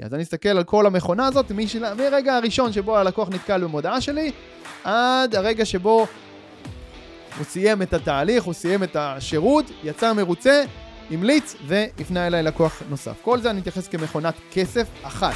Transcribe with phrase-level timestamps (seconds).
[0.00, 1.94] אז אני אסתכל על כל המכונה הזאת משל...
[1.94, 4.32] מרגע הראשון שבו הלקוח נתקל במודעה שלי,
[4.84, 6.06] עד הרגע שבו
[7.38, 10.62] הוא סיים את התהליך, הוא סיים את השירות, יצא מרוצה,
[11.10, 13.22] המליץ והפנה אליי לקוח נוסף.
[13.22, 15.34] כל זה אני מתייחס כמכונת כסף אחת.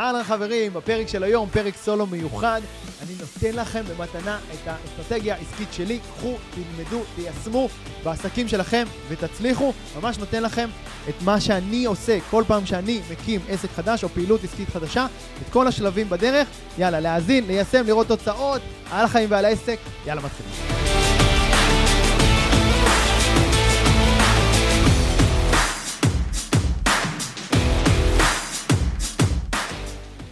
[0.00, 2.60] אהלן חברים, בפרק של היום, פרק סולו מיוחד,
[3.02, 7.68] אני נותן לכם במתנה את האסטרטגיה העסקית שלי, קחו, תלמדו, תיישמו
[8.04, 10.68] בעסקים שלכם ותצליחו, ממש נותן לכם
[11.08, 12.18] את מה שאני עושה.
[12.30, 15.06] כל פעם שאני מקים עסק חדש או פעילות עסקית חדשה,
[15.42, 21.19] את כל השלבים בדרך, יאללה, להאזין, ליישם, לראות תוצאות, על החיים ועל העסק, יאללה מתחילים.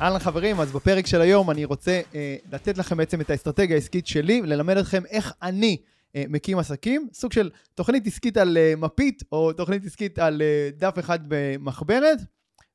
[0.01, 4.07] אהלן חברים, אז בפרק של היום אני רוצה אה, לתת לכם בעצם את האסטרטגיה העסקית
[4.07, 5.77] שלי, וללמד אתכם איך אני
[6.17, 10.71] אה, מקים עסקים, סוג של תוכנית עסקית על אה, מפית, או תוכנית עסקית על אה,
[10.77, 12.19] דף אחד במחברת,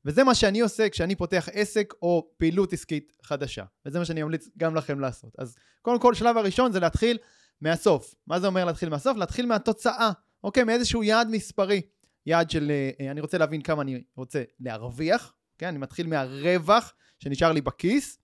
[0.04, 4.48] וזה מה שאני עושה כשאני פותח עסק או פעילות עסקית חדשה, וזה מה שאני אמליץ
[4.58, 5.32] גם לכם לעשות.
[5.38, 7.18] אז קודם כל, שלב הראשון זה להתחיל
[7.60, 8.14] מהסוף.
[8.26, 9.16] מה זה אומר להתחיל מהסוף?
[9.16, 10.10] להתחיל מהתוצאה,
[10.44, 10.64] אוקיי?
[10.64, 11.82] מאיזשהו יעד מספרי.
[12.26, 15.66] יעד של, אה, אני רוצה להבין כמה אני רוצה להרוויח, כן?
[15.66, 18.18] אני מתחיל מהרווח שנשאר לי בכיס,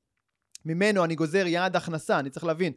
[0.64, 2.72] ממנו אני גוזר יעד הכנסה, אני צריך להבין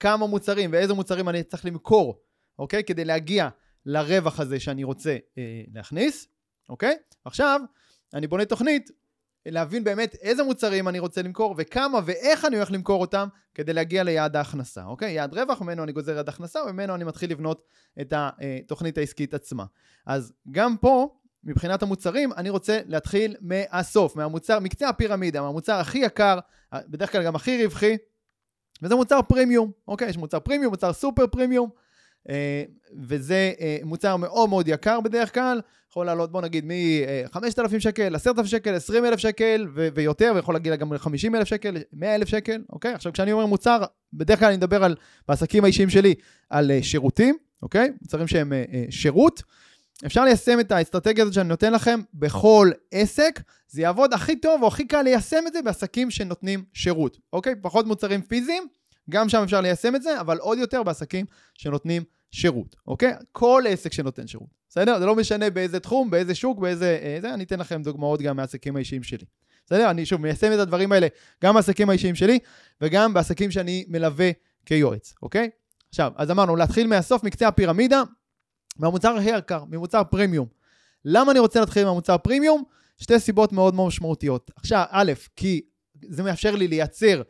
[0.00, 2.20] כמה מוצרים ואיזה מוצרים אני צריך למכור,
[2.58, 2.84] אוקיי?
[2.84, 3.48] כדי להגיע
[3.86, 6.28] לרווח הזה שאני רוצה אה, להכניס,
[6.68, 6.96] אוקיי?
[7.24, 7.60] עכשיו,
[8.14, 8.90] אני בונה תוכנית
[9.46, 14.02] להבין באמת איזה מוצרים אני רוצה למכור וכמה ואיך אני הולך למכור אותם כדי להגיע
[14.02, 15.12] ליעד ההכנסה, אוקיי?
[15.12, 17.62] יעד רווח, ממנו אני גוזר יעד הכנסה וממנו אני מתחיל לבנות
[18.00, 19.64] את התוכנית העסקית עצמה.
[20.06, 26.38] אז גם פה מבחינת המוצרים, אני רוצה להתחיל מהסוף, מהמוצר, מקצה הפירמידה, מהמוצר הכי יקר,
[26.74, 27.96] בדרך כלל גם הכי רווחי,
[28.82, 30.08] וזה מוצר פרימיום, אוקיי?
[30.08, 31.70] יש מוצר פרימיום, מוצר סופר פרימיום,
[32.28, 32.64] אה,
[33.02, 38.46] וזה אה, מוצר מאוד מאוד יקר בדרך כלל, יכול לעלות בוא נגיד מ-5,000 שקל, 10,000
[38.46, 42.94] שקל, 20,000 שקל ו- ויותר, ויכול להגיע גם ל-50,000 שקל, 100,000 שקל, אוקיי?
[42.94, 44.96] עכשיו כשאני אומר מוצר, בדרך כלל אני מדבר על,
[45.28, 46.14] בעסקים האישיים שלי,
[46.50, 47.92] על uh, שירותים, אוקיי?
[48.02, 49.42] מוצרים שהם uh, uh, שירות.
[50.06, 54.68] אפשר ליישם את האסטרטגיה הזאת שאני נותן לכם בכל עסק, זה יעבוד הכי טוב או
[54.68, 57.54] הכי קל ליישם את זה בעסקים שנותנים שירות, אוקיי?
[57.62, 58.66] פחות מוצרים פיזיים,
[59.10, 63.12] גם שם אפשר ליישם את זה, אבל עוד יותר בעסקים שנותנים שירות, אוקיי?
[63.32, 64.98] כל עסק שנותן שירות, בסדר?
[64.98, 66.98] זה לא משנה באיזה תחום, באיזה שוק, באיזה...
[67.02, 69.24] אה, זה, אני אתן לכם דוגמאות גם מהעסקים האישיים שלי.
[69.66, 69.90] בסדר?
[69.90, 71.06] אני שוב מיישם את הדברים האלה
[71.44, 72.38] גם בעסקים האישיים שלי
[72.80, 74.30] וגם בעסקים שאני מלווה
[74.66, 75.50] כיועץ, אוקיי?
[75.88, 78.02] עכשיו, אז אמרנו, להתחיל מהסוף, מקצה הפירמידה,
[78.76, 80.46] מהמוצר הכי יקר, ממוצר פרימיום.
[81.04, 82.62] למה אני רוצה להתחיל מהמוצר פרימיום?
[82.98, 84.50] שתי סיבות מאוד מאוד משמעותיות.
[84.56, 85.60] עכשיו, א', כי
[86.08, 87.22] זה מאפשר לי לייצר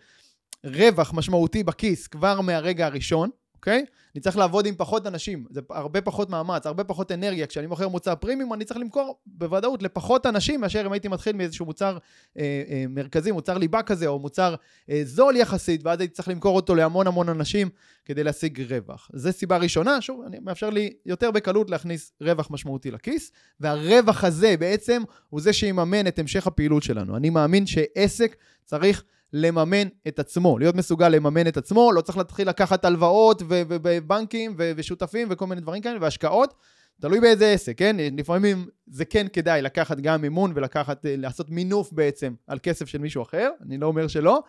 [0.64, 3.30] רווח משמעותי בכיס כבר מהרגע הראשון,
[3.64, 3.84] אוקיי?
[4.14, 7.46] אני צריך לעבוד עם פחות אנשים, זה הרבה פחות מאמץ, הרבה פחות אנרגיה.
[7.46, 11.66] כשאני מוכר מוצר פרימיום, אני צריך למכור בוודאות לפחות אנשים מאשר אם הייתי מתחיל מאיזשהו
[11.66, 11.98] מוצר
[12.38, 14.54] אה, אה, מרכזי, מוצר ליבה כזה, או מוצר
[14.90, 17.68] אה, זול יחסית, ואז הייתי צריך למכור אותו להמון המון אנשים
[18.04, 19.10] כדי להשיג רווח.
[19.14, 24.54] זו סיבה ראשונה, שוב, אני מאפשר לי יותר בקלות להכניס רווח משמעותי לכיס, והרווח הזה
[24.58, 27.16] בעצם הוא זה שיממן את המשך הפעילות שלנו.
[27.16, 29.04] אני מאמין שעסק צריך
[29.36, 35.28] לממן את עצמו, להיות מסוגל לממן את עצמו, לא צריך להתחיל לקחת הלוואות ובנקים ושותפים
[35.30, 36.54] וכל מיני דברים כאלה, והשקעות,
[37.00, 37.96] תלוי באיזה עסק, כן?
[38.16, 42.98] לפעמים זה כן כדאי לקחת גם מימון ולקחת, אה, לעשות מינוף בעצם על כסף של
[42.98, 44.42] מישהו אחר, אני לא אומר שלא,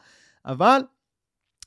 [0.46, 0.82] אבל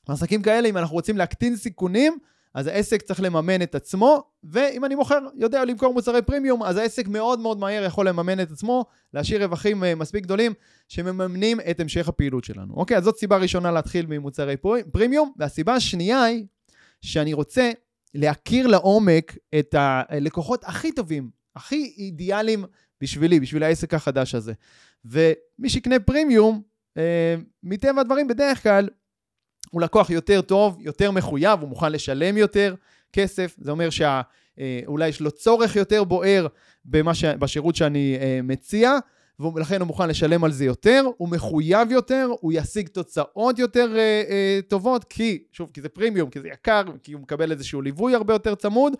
[0.07, 2.17] עסקים כאלה, אם אנחנו רוצים להקטין סיכונים,
[2.53, 7.07] אז העסק צריך לממן את עצמו, ואם אני מוכר, יודע למכור מוצרי פרימיום, אז העסק
[7.07, 10.53] מאוד מאוד מהר יכול לממן את עצמו, להשאיר רווחים אה, מספיק גדולים
[10.87, 12.73] שמממנים את המשך הפעילות שלנו.
[12.73, 14.55] אוקיי, אז זאת סיבה ראשונה להתחיל ממוצרי
[14.91, 16.45] פרימיום, והסיבה השנייה היא
[17.01, 17.71] שאני רוצה
[18.15, 22.65] להכיר לעומק את הלקוחות הכי טובים, הכי אידיאליים
[23.01, 24.53] בשבילי, בשביל העסק החדש הזה.
[25.05, 26.61] ומי שיקנה פרימיום,
[26.97, 28.89] אה, מטבע הדברים בדרך כלל
[29.69, 32.75] הוא לקוח יותר טוב, יותר מחויב, הוא מוכן לשלם יותר
[33.13, 36.47] כסף, זה אומר שאולי אה, יש לו צורך יותר בוער
[37.13, 37.25] ש...
[37.25, 38.91] בשירות שאני אה, מציע,
[39.55, 44.23] ולכן הוא מוכן לשלם על זה יותר, הוא מחויב יותר, הוא ישיג תוצאות יותר אה,
[44.29, 48.15] אה, טובות, כי, שוב, כי זה פרימיום, כי זה יקר, כי הוא מקבל איזשהו ליווי
[48.15, 48.93] הרבה יותר צמוד,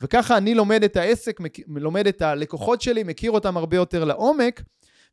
[0.00, 4.62] וככה אני לומד את העסק, לומד את הלקוחות שלי, מכיר אותם הרבה יותר לעומק,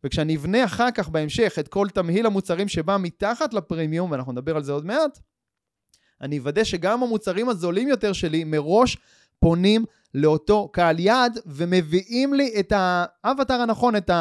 [0.03, 4.63] וכשאני אבנה אחר כך בהמשך את כל תמהיל המוצרים שבא מתחת לפרימיום, ואנחנו נדבר על
[4.63, 5.19] זה עוד מעט,
[6.21, 8.97] אני אוודא שגם המוצרים הזולים יותר שלי מראש
[9.39, 14.11] פונים לאותו קהל יעד ומביאים לי את האבטר הנכון, את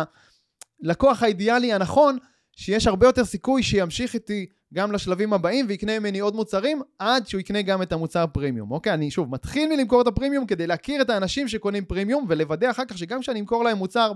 [0.82, 2.18] הלקוח האידיאלי הנכון,
[2.56, 7.40] שיש הרבה יותר סיכוי שימשיך איתי גם לשלבים הבאים ויקנה ממני עוד מוצרים עד שהוא
[7.40, 8.70] יקנה גם את המוצר פרימיום.
[8.70, 12.84] אוקיי, אני שוב מתחיל מלמכור את הפרימיום כדי להכיר את האנשים שקונים פרימיום ולוודא אחר
[12.84, 14.12] כך שגם כשאני אמכור להם מוצר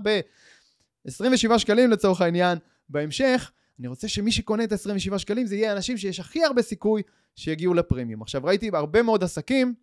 [1.07, 2.57] ב-27 שקלים לצורך העניין,
[2.89, 7.01] בהמשך, אני רוצה שמי שקונה את ה-27 שקלים זה יהיה אנשים שיש הכי הרבה סיכוי
[7.35, 8.21] שיגיעו לפרימיום.
[8.21, 9.73] עכשיו ראיתי בהרבה מאוד עסקים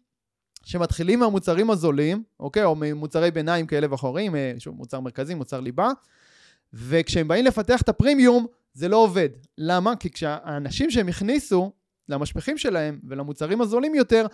[0.65, 5.91] שמתחילים מהמוצרים הזולים, אוקיי, או ממוצרי ביניים כאלה ואחרים, אה, שוב, מוצר מרכזי, מוצר ליבה,
[6.73, 9.29] וכשהם באים לפתח את הפרימיום, זה לא עובד.
[9.59, 9.97] למה?
[9.97, 11.73] כי כשהאנשים שהם הכניסו
[12.09, 14.27] למשפחים שלהם ולמוצרים הזולים יותר,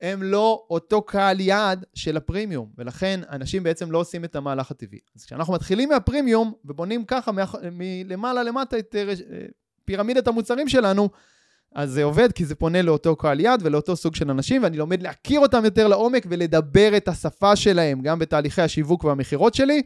[0.00, 4.98] הם לא אותו קהל יעד של הפרימיום, ולכן אנשים בעצם לא עושים את המהלך הטבעי.
[5.16, 7.30] אז כשאנחנו מתחילים מהפרימיום ובונים ככה
[7.72, 9.14] מלמעלה למטה את אה,
[9.84, 11.08] פירמידת המוצרים שלנו,
[11.74, 15.02] אז זה עובד כי זה פונה לאותו קהל יעד ולאותו סוג של אנשים, ואני לומד
[15.02, 19.82] להכיר אותם יותר לעומק ולדבר את השפה שלהם, גם בתהליכי השיווק והמכירות שלי,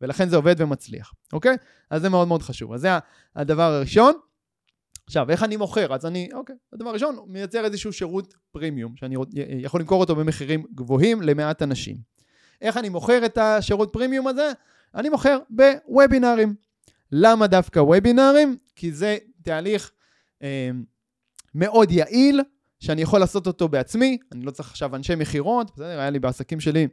[0.00, 1.56] ולכן זה עובד ומצליח, אוקיי?
[1.90, 2.72] אז זה מאוד מאוד חשוב.
[2.72, 2.88] אז זה
[3.36, 4.14] הדבר הראשון.
[5.10, 5.94] עכשיו, איך אני מוכר?
[5.94, 9.16] אז אני, אוקיי, הדבר הראשון, מייצר איזשהו שירות פרימיום, שאני
[9.62, 11.96] יכול למכור אותו במחירים גבוהים למעט אנשים.
[12.60, 14.52] איך אני מוכר את השירות פרימיום הזה?
[14.94, 16.54] אני מוכר בוובינארים.
[17.12, 18.56] למה דווקא וובינארים?
[18.76, 19.90] כי זה תהליך
[20.42, 20.70] אה,
[21.54, 22.40] מאוד יעיל,
[22.80, 26.00] שאני יכול לעשות אותו בעצמי, אני לא צריך עכשיו אנשי מכירות, בסדר?
[26.00, 26.88] היה לי בעסקים שלי,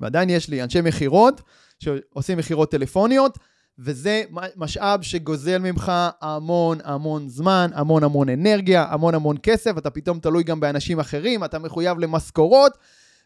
[0.00, 1.42] ועדיין יש לי אנשי מכירות
[1.78, 3.38] שעושים מכירות טלפוניות,
[3.78, 4.22] וזה
[4.56, 10.42] משאב שגוזל ממך המון המון זמן, המון המון אנרגיה, המון המון כסף, אתה פתאום תלוי
[10.42, 12.78] גם באנשים אחרים, אתה מחויב למשכורות,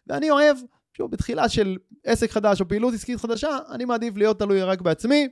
[0.06, 0.56] ואני אוהב,
[0.96, 5.28] שוב, בתחילה של עסק חדש או פעילות עסקית חדשה, אני מעדיף להיות תלוי רק בעצמי,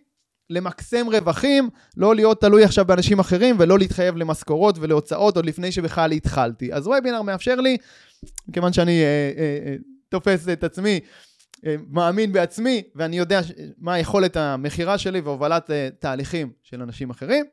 [0.51, 6.13] למקסם רווחים, לא להיות תלוי עכשיו באנשים אחרים ולא להתחייב למשכורות ולהוצאות עוד לפני שבכלל
[6.13, 6.73] התחלתי.
[6.73, 7.77] אז וובינר מאפשר לי,
[8.49, 9.77] מכיוון שאני אה, אה, אה,
[10.09, 11.01] תופס את עצמי,
[11.89, 13.41] מאמין בעצמי, ואני יודע
[13.79, 17.45] מה יכולת המכירה שלי והובלת אה, תהליכים של אנשים אחרים,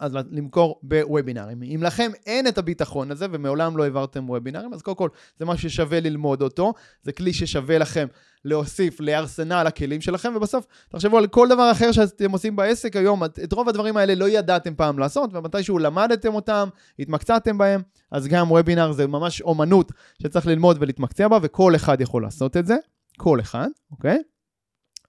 [0.00, 1.62] אז למכור בוובינארים.
[1.62, 5.70] אם לכם אין את הביטחון הזה ומעולם לא העברתם וובינארים, אז קודם כל זה משהו
[5.70, 6.72] ששווה ללמוד אותו,
[7.02, 8.06] זה כלי ששווה לכם
[8.44, 13.52] להוסיף לארסנל הכלים שלכם, ובסוף תחשבו על כל דבר אחר שאתם עושים בעסק היום, את
[13.52, 16.68] רוב הדברים האלה לא ידעתם פעם לעשות, ומתישהו למדתם אותם,
[16.98, 19.92] התמקצעתם בהם, אז גם וובינאר זה ממש אומנות
[20.22, 22.76] שצריך ללמוד ולהתמקצע בה, וכל אחד יכול לעשות את זה,
[23.22, 24.18] כל אחד, אוקיי?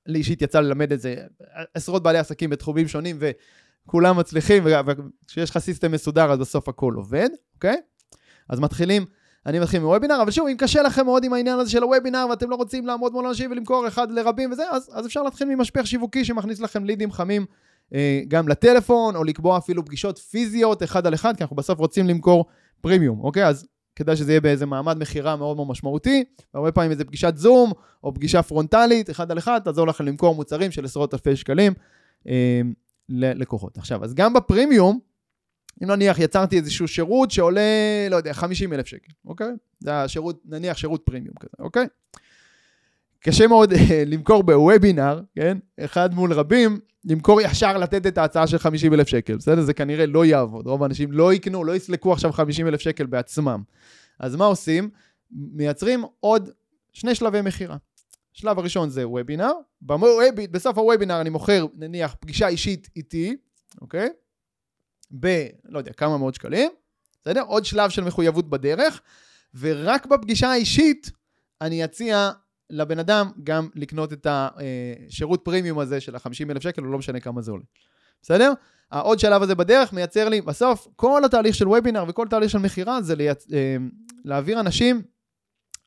[0.05, 1.15] לי אישית יצא ללמד את זה
[1.73, 3.31] עשרות בעלי עסקים בתחומים שונים, ו...
[3.85, 4.63] כולם מצליחים,
[5.25, 7.75] וכשיש לך סיסטם מסודר, אז בסוף הכל עובד, אוקיי?
[8.49, 9.05] אז מתחילים,
[9.45, 12.49] אני מתחיל מוובינר, אבל שוב, אם קשה לכם מאוד עם העניין הזה של הוובינר, ואתם
[12.49, 16.25] לא רוצים לעמוד מול אנשים ולמכור אחד לרבים וזה, אז, אז אפשר להתחיל ממשפך שיווקי
[16.25, 17.45] שמכניס לכם לידים חמים
[17.93, 22.07] אה, גם לטלפון, או לקבוע אפילו פגישות פיזיות אחד על אחד, כי אנחנו בסוף רוצים
[22.07, 22.45] למכור
[22.81, 23.47] פרימיום, אוקיי?
[23.47, 26.23] אז כדאי שזה יהיה באיזה מעמד מכירה מאוד מאוד משמעותי,
[26.53, 27.71] והרבה פעמים איזה פגישת זום,
[28.03, 31.73] או פגישה פרונטלית, אחד על אחד, תעזור לכם למכור מוצרים של עשרות אלפי שקלים.
[32.27, 32.61] אה,
[33.09, 33.77] ללקוחות.
[33.77, 34.99] עכשיו, אז גם בפרימיום,
[35.83, 37.61] אם נניח יצרתי איזשהו שירות שעולה,
[38.09, 39.47] לא יודע, 50 אלף שקל, אוקיי?
[39.79, 41.87] זה השירות, נניח שירות פרימיום כזה, אוקיי?
[43.23, 45.57] קשה מאוד אה, למכור בוובינר, כן?
[45.79, 49.61] אחד מול רבים, למכור ישר לתת את ההצעה של 50 אלף שקל, בסדר?
[49.61, 50.67] זה כנראה לא יעבוד.
[50.67, 53.63] רוב האנשים לא יקנו, לא יסלקו עכשיו 50 אלף שקל בעצמם.
[54.19, 54.89] אז מה עושים?
[55.31, 56.49] מייצרים עוד
[56.93, 57.77] שני שלבי מכירה.
[58.35, 59.51] השלב הראשון זה וובינר,
[60.51, 63.35] בסוף הוובינר אני מוכר נניח פגישה אישית איתי,
[63.81, 64.09] אוקיי?
[65.19, 66.71] ב, לא יודע, כמה מאות שקלים,
[67.21, 67.41] בסדר?
[67.41, 69.01] עוד שלב של מחויבות בדרך,
[69.59, 71.11] ורק בפגישה האישית
[71.61, 72.31] אני אציע
[72.71, 77.19] לבן אדם גם לקנות את השירות פרימיום הזה של ה-50 אלף שקל, או לא משנה
[77.19, 77.63] כמה זה עולה.
[78.21, 78.53] בסדר?
[78.91, 83.01] העוד שלב הזה בדרך מייצר לי, בסוף, כל התהליך של וובינר וכל תהליך של מכירה
[83.01, 83.47] זה לייצ...
[83.53, 83.77] אה,
[84.25, 85.01] להעביר אנשים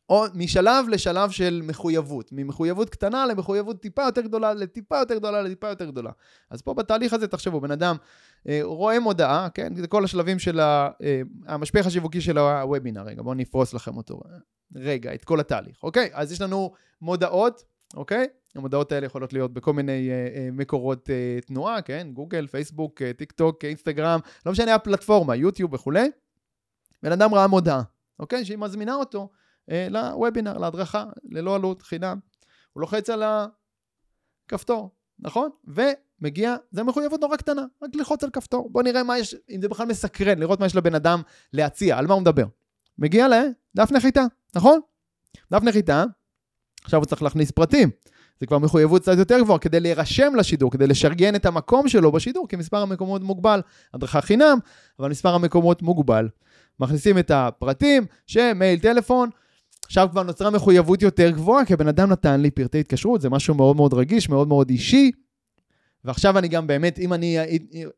[0.09, 5.69] או משלב לשלב של מחויבות, ממחויבות קטנה למחויבות טיפה יותר גדולה, לטיפה יותר גדולה, לטיפה
[5.69, 6.11] יותר גדולה.
[6.51, 7.97] אז פה בתהליך הזה, תחשבו, בן אדם
[8.49, 9.75] אה, רואה מודעה, כן?
[9.75, 13.03] זה כל השלבים של ה, אה, המשפך השיווקי של הוובינר.
[13.03, 14.21] רגע, בואו נפרוס לכם אותו.
[14.75, 16.11] רגע, את כל התהליך, אוקיי?
[16.13, 17.65] אז יש לנו מודעות,
[17.97, 18.27] אוקיי?
[18.55, 22.09] המודעות האלה יכולות להיות בכל מיני אה, אה, מקורות אה, תנועה, כן?
[22.13, 26.11] גוגל, פייסבוק, אה, טיק טוק, אינסטגרם, לא משנה הפלטפורמה, יוטיוב וכולי.
[27.03, 27.83] בן אדם ראה מודעה,
[28.19, 28.45] אוקיי?
[28.45, 29.29] שהיא מזמינה אותו.
[29.71, 32.19] אה, לוובינר, להדרכה, ללא עלות, חינם.
[32.73, 33.23] הוא לוחץ על
[34.47, 35.51] הכפתור, נכון?
[35.65, 38.71] ומגיע, זו מחויבות נורא קטנה, רק ללחוץ על כפתור.
[38.71, 42.07] בוא נראה מה יש, אם זה בכלל מסקרן, לראות מה יש לבן אדם להציע, על
[42.07, 42.45] מה הוא מדבר.
[42.99, 44.25] מגיע לדף נחיתה,
[44.55, 44.81] נכון?
[45.53, 46.05] דף נחיתה,
[46.85, 47.91] עכשיו הוא צריך להכניס פרטים.
[48.41, 52.49] זה כבר מחויבות קצת יותר גבוהה כדי להירשם לשידור, כדי לשרגן את המקום שלו בשידור,
[52.49, 53.61] כי מספר המקומות מוגבל.
[53.95, 54.59] הדרכה חינם,
[54.99, 56.29] אבל מספר המקומות מוגבל.
[56.81, 59.31] מכניסים את הפרטים, שם, מייל, טלפון,
[59.85, 63.55] עכשיו כבר נוצרה מחויבות יותר גבוהה, כי הבן אדם נתן לי פרטי התקשרות, זה משהו
[63.55, 65.11] מאוד מאוד רגיש, מאוד מאוד אישי,
[66.05, 67.39] ועכשיו אני גם באמת, אם אני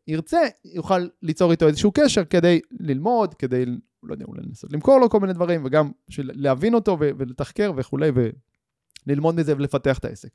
[0.08, 3.64] ארצה, יוכל ליצור איתו איזשהו קשר כדי ללמוד, כדי,
[4.06, 8.10] לא יודע, אולי לנסות למכור לו כל מיני דברים, וגם בשביל להבין אותו ולתחקר וכולי,
[9.06, 10.28] וללמוד מזה ולפתח את העסק.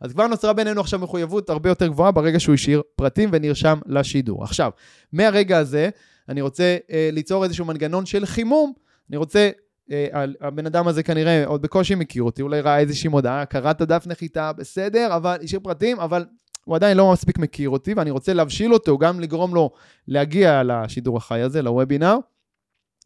[0.00, 4.44] אז כבר נוצרה בינינו עכשיו מחויבות הרבה יותר גבוהה ברגע שהוא השאיר פרטים ונרשם לשידור.
[4.44, 4.70] עכשיו,
[5.12, 5.88] מהרגע הזה,
[6.28, 8.72] אני רוצה אה, ליצור איזשהו מנגנון של חימום.
[9.10, 9.50] אני רוצה
[9.90, 13.80] אה, הבן אדם הזה כנראה עוד בקושי מכיר אותי, אולי ראה איזושהי מודעה, קרא את
[13.80, 16.24] הדף נחיתה, בסדר, אבל השאיר פרטים, אבל
[16.64, 19.70] הוא עדיין לא מספיק מכיר אותי, ואני רוצה להבשיל אותו, גם לגרום לו
[20.08, 22.16] להגיע לשידור החי הזה, לוובינר,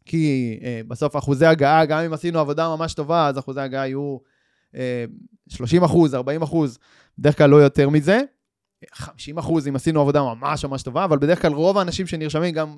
[0.05, 4.17] כי אה, בסוף אחוזי הגעה, גם אם עשינו עבודה ממש טובה, אז אחוזי הגעה יהיו
[4.75, 5.05] אה,
[5.49, 6.77] 30 אחוז, 40 אחוז,
[7.17, 8.21] בדרך כלל לא יותר מזה.
[8.93, 12.77] 50 אחוז אם עשינו עבודה ממש ממש טובה, אבל בדרך כלל רוב האנשים שנרשמים גם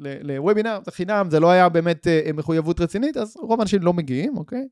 [0.00, 4.36] לוובינר, זה חינם, זה לא היה באמת אה, מחויבות רצינית, אז רוב האנשים לא מגיעים,
[4.36, 4.68] אוקיי?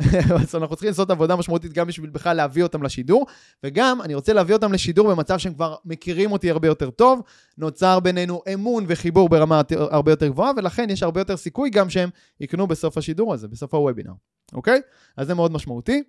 [0.42, 3.26] אז אנחנו צריכים לעשות עבודה משמעותית גם בשביל בכלל להביא אותם לשידור,
[3.64, 7.22] וגם אני רוצה להביא אותם לשידור במצב שהם כבר מכירים אותי הרבה יותר טוב,
[7.58, 12.10] נוצר בינינו אמון וחיבור ברמה הרבה יותר גבוהה, ולכן יש הרבה יותר סיכוי גם שהם
[12.40, 14.12] יקנו בסוף השידור הזה, בסוף הוובינר,
[14.52, 14.80] אוקיי?
[15.16, 16.02] אז זה מאוד משמעותי.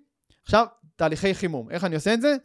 [0.44, 1.70] עכשיו, תהליכי חימום.
[1.70, 2.36] איך אני עושה את זה?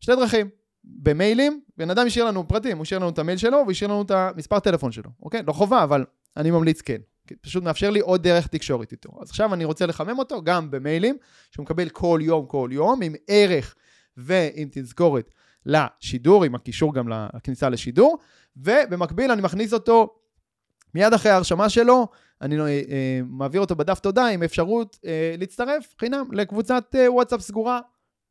[0.00, 0.48] שתי דרכים.
[0.84, 4.10] במיילים, בן אדם השאיר לנו פרטים, הוא השאיר לנו את המייל שלו והשאיר לנו את
[4.10, 5.42] המספר טלפון שלו, אוקיי?
[5.46, 6.04] לא חובה, אבל
[6.36, 7.00] אני ממליץ כן.
[7.40, 9.18] פשוט מאפשר לי עוד דרך תקשורת איתו.
[9.22, 11.16] אז עכשיו אני רוצה לחמם אותו גם במיילים,
[11.50, 13.74] שהוא מקבל כל יום כל יום, עם ערך
[14.16, 15.30] ועם תזכורת
[15.66, 18.18] לשידור, עם הקישור גם לכניסה לשידור,
[18.56, 20.14] ובמקביל אני מכניס אותו
[20.94, 22.06] מיד אחרי ההרשמה שלו,
[22.42, 27.80] אני אה, מעביר אותו בדף תודה עם אפשרות אה, להצטרף חינם לקבוצת אה, וואטסאפ סגורה.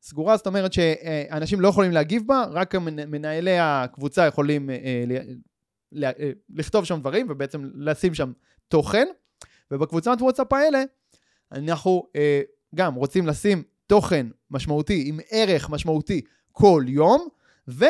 [0.02, 2.76] סגורה, זאת אומרת שאנשים לא יכולים להגיב בה, רק
[3.08, 4.70] מנהלי הקבוצה יכולים
[6.04, 8.32] אה, אה, לכתוב שם דברים ובעצם לשים שם
[8.68, 9.08] תוכן.
[9.72, 10.84] ובקבוצת וואטסאפ האלה,
[11.52, 12.42] אנחנו אה,
[12.76, 17.28] גם רוצים לשים תוכן משמעותי עם ערך משמעותי כל יום,
[17.68, 17.86] ו...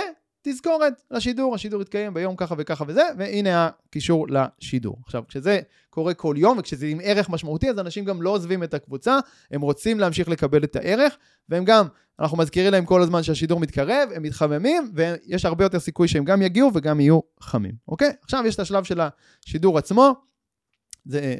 [0.47, 4.97] תזכורת לשידור, השידור יתקיים ביום ככה וככה וזה, והנה הקישור לשידור.
[5.05, 5.59] עכשיו, כשזה
[5.89, 9.19] קורה כל יום וכשזה עם ערך משמעותי, אז אנשים גם לא עוזבים את הקבוצה,
[9.51, 11.17] הם רוצים להמשיך לקבל את הערך,
[11.49, 11.85] והם גם,
[12.19, 16.41] אנחנו מזכירים להם כל הזמן שהשידור מתקרב, הם מתחממים, ויש הרבה יותר סיכוי שהם גם
[16.41, 18.11] יגיעו וגם יהיו חמים, אוקיי?
[18.23, 19.01] עכשיו יש את השלב של
[19.45, 20.13] השידור עצמו.
[21.05, 21.35] זה,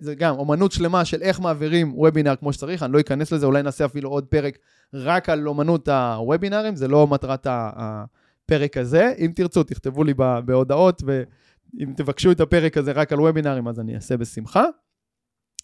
[0.00, 3.62] זה גם אומנות שלמה של איך מעבירים וובינר כמו שצריך, אני לא אכנס לזה, אולי
[3.62, 4.58] נעשה אפילו עוד פרק
[4.94, 8.04] רק על אומנות הוובינרים, זה לא מטרת ה...
[8.44, 9.12] הפרק הזה.
[9.18, 13.94] אם תרצו, תכתבו לי בהודעות, ואם תבקשו את הפרק הזה רק על וובינארים, אז אני
[13.94, 14.64] אעשה בשמחה.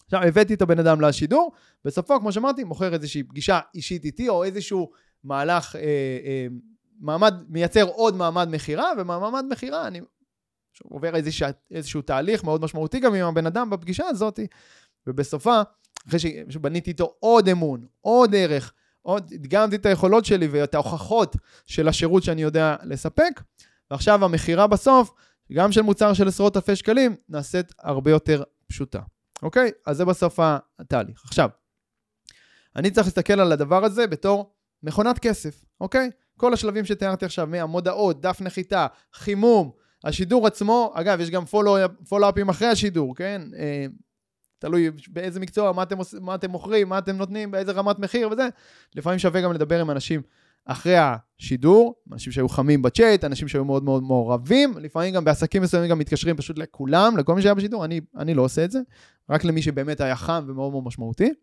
[0.05, 1.51] עכשיו, הבאתי את הבן אדם לשידור,
[1.85, 4.91] בסופו, כמו שאמרתי, מוכר איזושהי פגישה אישית איתי, או איזשהו
[5.23, 5.81] מהלך, אה,
[6.25, 6.47] אה,
[6.99, 10.01] מעמד, מייצר עוד מעמד מכירה, ומעמד מכירה אני
[10.83, 14.39] עובר איזשה, איזשהו תהליך מאוד משמעותי גם עם הבן אדם בפגישה הזאת,
[15.07, 15.61] ובסופה,
[16.07, 16.19] אחרי
[16.49, 22.23] שבניתי איתו עוד אמון, עוד ערך, עוד הדגמתי את היכולות שלי ואת ההוכחות של השירות
[22.23, 23.41] שאני יודע לספק,
[23.91, 25.11] ועכשיו המכירה בסוף,
[25.53, 28.99] גם של מוצר של עשרות אלפי שקלים, נעשית הרבה יותר פשוטה.
[29.43, 29.71] אוקיי?
[29.85, 30.39] אז זה בסוף
[30.79, 31.21] התהליך.
[31.25, 31.49] עכשיו,
[32.75, 34.53] אני צריך להסתכל על הדבר הזה בתור
[34.83, 36.09] מכונת כסף, אוקיי?
[36.37, 39.71] כל השלבים שתיארתי עכשיו, מהמודעות, דף נחיתה, חימום,
[40.03, 41.45] השידור עצמו, אגב, יש גם
[42.09, 43.41] פולו-אפים אחרי השידור, כן?
[44.61, 48.47] תלוי באיזה מקצוע, מה אתם, מה אתם מוכרים, מה אתם נותנים, באיזה רמת מחיר וזה.
[48.95, 50.21] לפעמים שווה גם לדבר עם אנשים
[50.65, 55.89] אחרי השידור, אנשים שהיו חמים בצ'אט, אנשים שהיו מאוד מאוד מעורבים, לפעמים גם בעסקים מסוימים
[55.89, 58.79] גם מתקשרים פשוט לכולם, לכל מי שהיה בשידור, אני, אני לא עושה את זה,
[59.29, 61.33] רק למי שבאמת היה חם ומאוד מאוד משמעותי.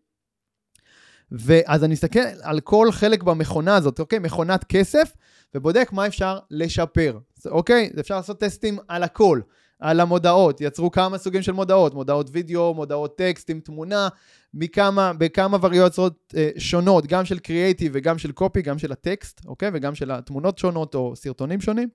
[1.31, 4.19] ואז אני אסתכל על כל חלק במכונה הזאת, אוקיי?
[4.19, 5.13] מכונת כסף,
[5.55, 7.89] ובודק מה אפשר לשפר, אוקיי?
[7.99, 9.39] אפשר לעשות טסטים על הכל.
[9.79, 14.07] על המודעות, יצרו כמה סוגים של מודעות, מודעות וידאו, מודעות טקסט עם תמונה,
[14.53, 19.69] מכמה, בכמה וריאציות אה, שונות, גם של קריאייטיב וגם של קופי, גם של הטקסט, אוקיי?
[19.73, 21.89] וגם של התמונות שונות או סרטונים שונים.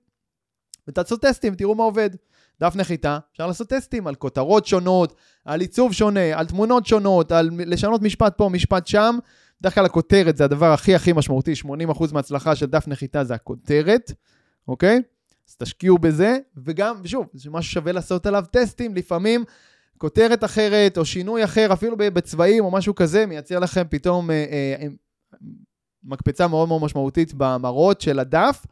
[0.87, 2.09] ותעשו טסטים, תראו מה עובד.
[2.59, 5.15] דף נחיתה, אפשר לעשות טסטים על כותרות שונות,
[5.45, 9.17] על עיצוב שונה, על תמונות שונות, על לשנות משפט פה, משפט שם.
[9.61, 14.11] בדרך כלל הכותרת זה הדבר הכי הכי משמעותי, 80% מההצלחה של דף נחיתה זה הכותרת,
[14.67, 15.01] אוקיי?
[15.49, 19.43] אז תשקיעו בזה, וגם, ושוב, זה משהו שווה לעשות עליו טסטים, לפעמים
[19.97, 24.45] כותרת אחרת או שינוי אחר, אפילו בצבעים או משהו כזה, מייצר לכם פתאום אה,
[24.81, 24.87] אה,
[26.03, 28.65] מקפצה מאוד מאוד משמעותית במראות של הדף,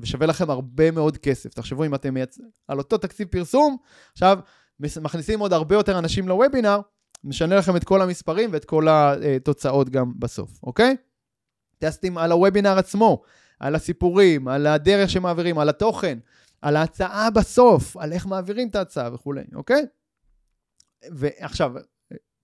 [0.00, 1.54] ושווה לכם הרבה מאוד כסף.
[1.54, 2.38] תחשבו אם אתם מייצ...
[2.68, 3.76] על אותו תקציב פרסום,
[4.12, 4.38] עכשיו
[4.80, 6.80] מכניסים עוד הרבה יותר אנשים לוובינר,
[7.24, 10.96] משנה לכם את כל המספרים ואת כל התוצאות גם בסוף, אוקיי?
[11.78, 13.22] טסטים על הוובינר עצמו.
[13.62, 16.18] על הסיפורים, על הדרך שמעבירים, על התוכן,
[16.62, 19.86] על ההצעה בסוף, על איך מעבירים את ההצעה וכולי, אוקיי?
[21.10, 21.72] ועכשיו,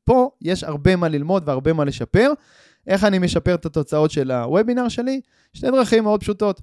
[0.04, 2.32] פה יש הרבה מה ללמוד והרבה מה לשפר.
[2.86, 5.20] איך אני משפר את התוצאות של הוובינר שלי?
[5.52, 6.60] שתי דרכים מאוד פשוטות.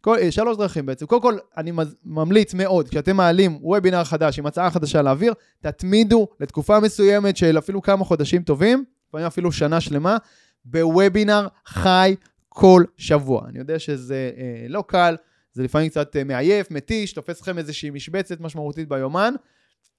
[0.00, 1.06] כל, אה, שלוש דרכים בעצם.
[1.06, 1.72] קודם כל, אני
[2.04, 7.82] ממליץ מאוד, כשאתם מעלים וובינר חדש עם הצעה חדשה לאוויר, תתמידו לתקופה מסוימת של אפילו
[7.82, 10.16] כמה חודשים טובים, לפעמים אפילו שנה שלמה,
[10.64, 12.14] בוובינר חי
[12.60, 13.48] כל שבוע.
[13.48, 15.16] אני יודע שזה אה, לא קל,
[15.52, 19.34] זה לפעמים קצת אה, מעייף, מתיש, תופס לכם איזושהי משבצת משמעותית ביומן,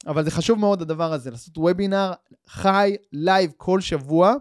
[0.07, 2.11] אבל זה חשוב מאוד הדבר הזה, לעשות וובינר
[2.47, 4.33] חי, live כל שבוע.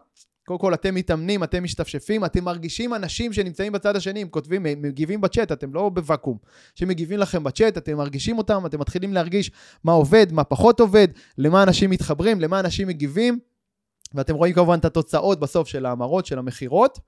[0.46, 4.82] קודם כל, אתם מתאמנים, אתם משתפשפים, אתם מרגישים אנשים שנמצאים בצד השני, הם כותבים, הם
[4.82, 6.38] מגיבים בצ'אט, אתם לא בוואקום.
[6.74, 9.50] שמגיבים לכם בצ'אט, אתם מרגישים אותם, אתם מתחילים להרגיש
[9.84, 11.08] מה עובד, מה פחות עובד,
[11.38, 13.38] למה אנשים מתחברים, למה אנשים מגיבים,
[14.14, 16.98] ואתם רואים כמובן את התוצאות בסוף של ההמרות, של המכירות.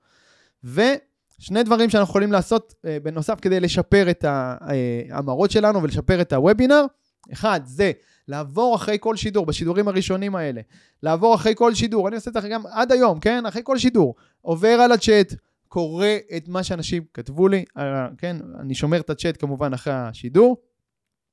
[0.63, 6.85] ושני דברים שאנחנו יכולים לעשות אה, בנוסף כדי לשפר את ההמרות שלנו ולשפר את הוובינר.
[7.33, 7.91] אחד, זה
[8.27, 10.61] לעבור אחרי כל שידור, בשידורים הראשונים האלה,
[11.03, 13.45] לעבור אחרי כל שידור, אני עושה את זה גם עד היום, כן?
[13.45, 15.33] אחרי כל שידור, עובר על הצ'אט,
[15.67, 18.37] קורא את מה שאנשים כתבו לי, אה, כן?
[18.59, 20.57] אני שומר את הצ'אט כמובן אחרי השידור,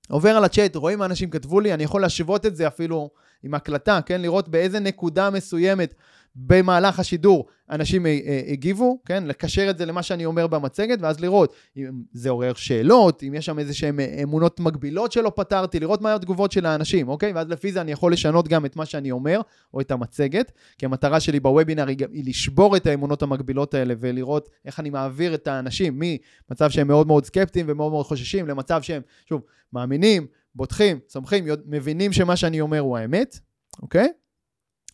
[0.09, 3.11] עובר על הצ'אט, רואים מה אנשים כתבו לי, אני יכול להשוות את זה אפילו
[3.43, 4.21] עם הקלטה, כן?
[4.21, 5.95] לראות באיזה נקודה מסוימת
[6.37, 9.25] במהלך השידור אנשים אה, אה, הגיבו, כן?
[9.25, 13.47] לקשר את זה למה שאני אומר במצגת, ואז לראות אם זה עורר שאלות, אם יש
[13.47, 17.33] שם איזה שהן אה, אמונות מגבילות שלא פתרתי, לראות מה התגובות של האנשים, אוקיי?
[17.33, 19.41] ואז לפי זה אני יכול לשנות גם את מה שאני אומר,
[19.75, 24.49] או את המצגת, כי המטרה שלי בוובינר היא, היא לשבור את האמונות המגבילות האלה, ולראות
[24.65, 29.03] איך אני מעביר את האנשים ממצב שהם מאוד מאוד סקפטיים ומאוד מאוד חוששים, למצב שהם,
[29.29, 29.43] שוב,
[29.73, 33.39] מאמינים, בוטחים, סומכים, מבינים שמה שאני אומר הוא האמת,
[33.83, 34.09] אוקיי?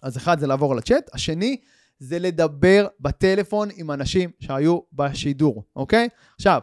[0.04, 1.56] אז אחד זה לעבור לצ'אט, השני
[1.98, 6.08] זה לדבר בטלפון עם אנשים שהיו בשידור, אוקיי?
[6.34, 6.60] עכשיו,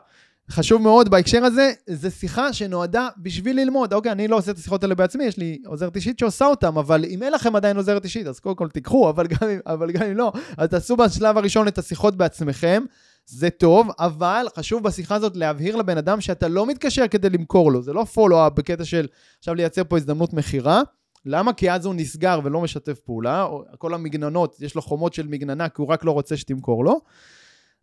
[0.52, 3.94] חשוב מאוד בהקשר הזה, זו שיחה שנועדה בשביל ללמוד.
[3.94, 7.06] אוקיי, אני לא עושה את השיחות האלה בעצמי, יש לי עוזרת אישית שעושה אותם, אבל
[7.06, 10.18] אם אין לכם עדיין עוזרת אישית, אז קודם כל תיקחו, אבל גם, אבל גם אם
[10.18, 12.84] לא, אז תעשו בשלב הראשון את השיחות בעצמכם.
[13.26, 17.82] זה טוב, אבל חשוב בשיחה הזאת להבהיר לבן אדם שאתה לא מתקשר כדי למכור לו,
[17.82, 19.08] זה לא פולו-אפ בקטע של
[19.40, 20.82] עכשיו לייצר פה הזדמנות מכירה.
[21.26, 21.54] למה?
[21.54, 23.48] כי אז הוא נסגר ולא משתף פעולה,
[23.78, 27.02] כל המגננות, יש לו חומות של מגננה כי הוא רק לא רוצה שתמכור לו.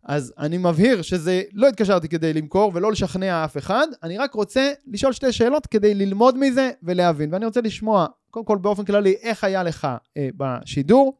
[0.03, 4.71] אז אני מבהיר שזה, לא התקשרתי כדי למכור ולא לשכנע אף אחד, אני רק רוצה
[4.87, 7.33] לשאול שתי שאלות כדי ללמוד מזה ולהבין.
[7.33, 11.17] ואני רוצה לשמוע, קודם כל באופן כללי, איך היה לך אה, בשידור,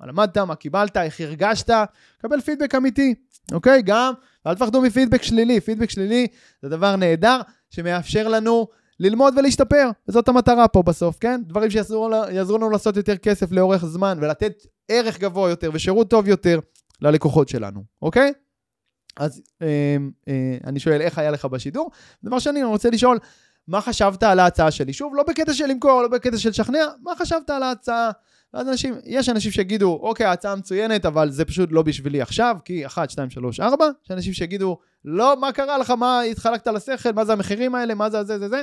[0.00, 1.70] מה למדת, מה קיבלת, איך הרגשת,
[2.18, 3.14] קבל פידבק אמיתי,
[3.52, 3.82] אוקיי?
[3.82, 4.12] גם,
[4.46, 6.26] אל תפחדו מפידבק שלילי, פידבק שלילי
[6.62, 8.66] זה דבר נהדר שמאפשר לנו
[9.00, 11.40] ללמוד ולהשתפר, וזאת המטרה פה בסוף, כן?
[11.46, 16.60] דברים שיעזרו לנו לעשות יותר כסף לאורך זמן ולתת ערך גבוה יותר ושירות טוב יותר
[17.02, 18.32] ללקוחות שלנו, אוקיי?
[19.16, 19.96] אז אה,
[20.28, 21.90] אה, אני שואל, איך היה לך בשידור?
[22.24, 23.18] דבר שני, אני רוצה לשאול,
[23.68, 24.92] מה חשבת על ההצעה שלי?
[24.92, 28.10] שוב, לא בקטע של למכור, לא בקטע של לשכנע, מה חשבת על ההצעה?
[28.54, 32.86] ואז אנשים, יש אנשים שיגידו, אוקיי, ההצעה מצוינת, אבל זה פשוט לא בשבילי עכשיו, כי
[32.86, 37.24] 1, 2, 3, 4, יש אנשים שיגידו, לא, מה קרה לך, מה התחלקת לשכל, מה
[37.24, 38.62] זה המחירים האלה, מה זה זה זה זה.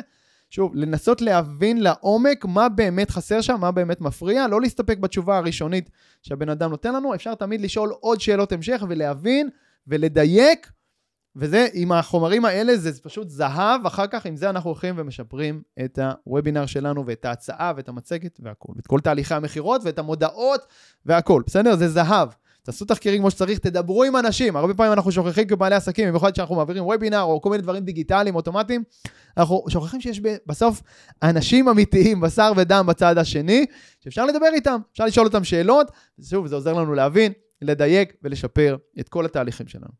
[0.49, 5.89] שוב, לנסות להבין לעומק מה באמת חסר שם, מה באמת מפריע, לא להסתפק בתשובה הראשונית
[6.21, 9.49] שהבן אדם נותן לנו, אפשר תמיד לשאול עוד שאלות המשך ולהבין
[9.87, 10.71] ולדייק,
[11.35, 15.99] וזה, עם החומרים האלה זה פשוט זהב, אחר כך עם זה אנחנו הולכים ומשפרים את
[16.25, 20.61] הוובינר שלנו ואת ההצעה ואת המצגת והכל, ואת כל תהליכי המכירות ואת המודעות
[21.05, 21.75] והכל, בסדר?
[21.75, 22.29] זה זהב.
[22.67, 24.55] תעשו תחקירים כמו שצריך, תדברו עם אנשים.
[24.55, 28.35] הרבה פעמים אנחנו שוכחים כבעלי עסקים, במיוחד כשאנחנו מעבירים וובינר או כל מיני דברים דיגיטליים,
[28.35, 28.83] אוטומטיים,
[29.37, 30.81] אנחנו שוכחים שיש בסוף
[31.23, 33.65] אנשים אמיתיים, בשר ודם בצד השני,
[33.99, 39.09] שאפשר לדבר איתם, אפשר לשאול אותם שאלות, ושוב, זה עוזר לנו להבין, לדייק ולשפר את
[39.09, 39.93] כל התהליכים שלנו.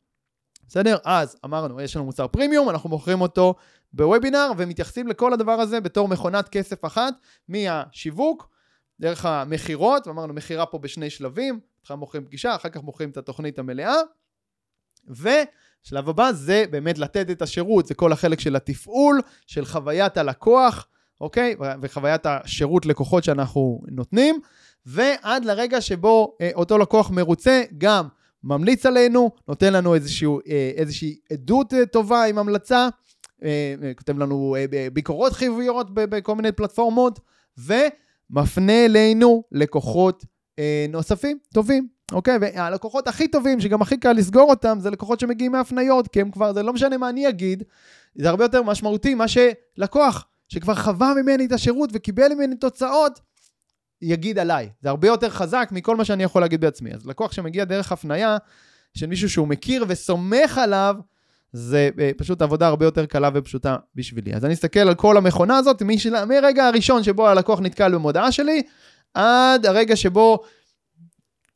[0.68, 0.98] בסדר?
[1.06, 3.56] אז אמרנו, יש לנו מוצר פרימיום, אנחנו מוכרים אותו
[3.94, 7.14] בוובינר, ומתייחסים לכל הדבר הזה בתור מכונת כסף אחת,
[7.50, 8.50] מהשיווק,
[9.00, 13.60] דרך המכירות, ואמרנו מכירה פה בשני שלבים, בהתחלה מוכרים פגישה, אחר כך מוכרים את התוכנית
[13.60, 13.96] המלאה,
[15.08, 20.88] ושלב הבא זה באמת לתת את השירות, זה כל החלק של התפעול, של חוויית הלקוח,
[21.22, 21.56] אוקיי?
[21.82, 24.40] וחוויית השירות לקוחות שאנחנו נותנים,
[24.86, 28.08] ועד לרגע שבו אה, אותו לקוח מרוצה, גם
[28.44, 32.90] ממליץ עלינו, נותן לנו איזשהו, אה, איזושהי עדות אה, טובה עם המלצה,
[33.44, 37.20] אה, אה כותב לנו אה, ביקורות חיוביות בכל מיני פלטפורמות,
[37.58, 40.26] ומפנה אלינו לקוחות
[40.90, 42.38] נוספים, טובים, אוקיי?
[42.42, 46.54] והלקוחות הכי טובים, שגם הכי קל לסגור אותם, זה לקוחות שמגיעים מהפניות, כי הם כבר,
[46.54, 47.64] זה לא משנה מה אני אגיד,
[48.16, 53.20] זה הרבה יותר משמעותי מה שלקוח, שכבר חווה ממני את השירות וקיבל ממני תוצאות,
[54.02, 54.70] יגיד עליי.
[54.82, 56.94] זה הרבה יותר חזק מכל מה שאני יכול להגיד בעצמי.
[56.94, 58.38] אז לקוח שמגיע דרך הפנייה
[58.94, 60.96] של מישהו שהוא מכיר וסומך עליו,
[61.54, 64.34] זה אה, פשוט עבודה הרבה יותר קלה ופשוטה בשבילי.
[64.34, 65.84] אז אני אסתכל על כל המכונה הזאת,
[66.28, 68.64] מרגע הראשון שבו הלקוח נתקל במודעה שלי,
[69.14, 70.40] עד הרגע שבו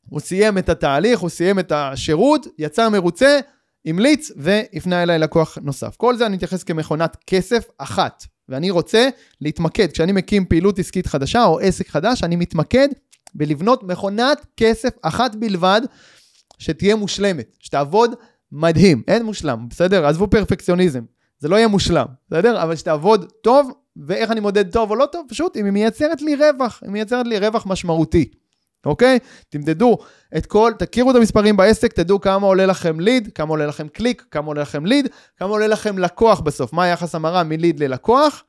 [0.08, 3.38] הוא סיים את התהליך, הוא סיים את השירות, יצא מרוצה,
[3.86, 5.96] המליץ והפנה אליי לקוח נוסף.
[5.96, 9.08] כל זה אני מתייחס כמכונת כסף אחת, ואני רוצה
[9.40, 9.92] להתמקד.
[9.92, 12.88] כשאני מקים פעילות עסקית חדשה או עסק חדש, אני מתמקד
[13.34, 15.80] בלבנות מכונת כסף אחת בלבד,
[16.58, 18.14] שתהיה מושלמת, שתעבוד
[18.52, 20.06] מדהים, אין מושלם, בסדר?
[20.06, 21.02] עזבו פרפקציוניזם,
[21.38, 22.62] זה לא יהיה מושלם, בסדר?
[22.62, 25.26] אבל שתעבוד טוב, ואיך אני מודד טוב או לא טוב?
[25.28, 28.28] פשוט אם היא מייצרת לי רווח, היא מייצרת לי רווח משמעותי.
[28.86, 29.18] אוקיי?
[29.48, 29.98] תמדדו
[30.36, 34.24] את כל, תכירו את המספרים בעסק, תדעו כמה עולה לכם ליד, כמה עולה לכם קליק,
[34.30, 38.44] כמה עולה לכם ליד, כמה עולה לכם לקוח בסוף, מה היחס המרה מליד ללקוח,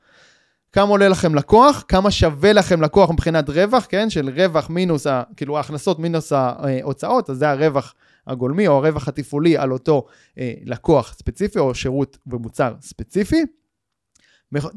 [0.72, 4.10] כמה עולה לכם לקוח, כמה שווה לכם לקוח מבחינת רווח, כן?
[4.10, 7.94] של רווח מינוס, ה, כאילו ההכנסות מינוס ההוצאות, אז זה הרווח
[8.26, 10.06] הגולמי או הרווח התפעולי על אותו
[10.38, 13.44] אה, לקוח ספציפי או שירות ומוצר ספציפי.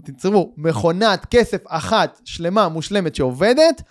[0.04, 3.82] תצטרכו מכונת כסף אחת שלמה, מושלמת, שעובדת,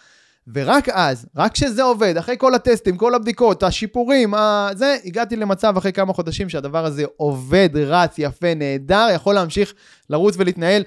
[0.55, 4.35] ורק אז, רק כשזה עובד, אחרי כל הטסטים, כל הבדיקות, השיפורים,
[4.75, 9.75] זה, הגעתי למצב אחרי כמה חודשים שהדבר הזה עובד, רץ, יפה, נהדר, יכול להמשיך
[10.11, 10.83] לרוץ ולהתנהל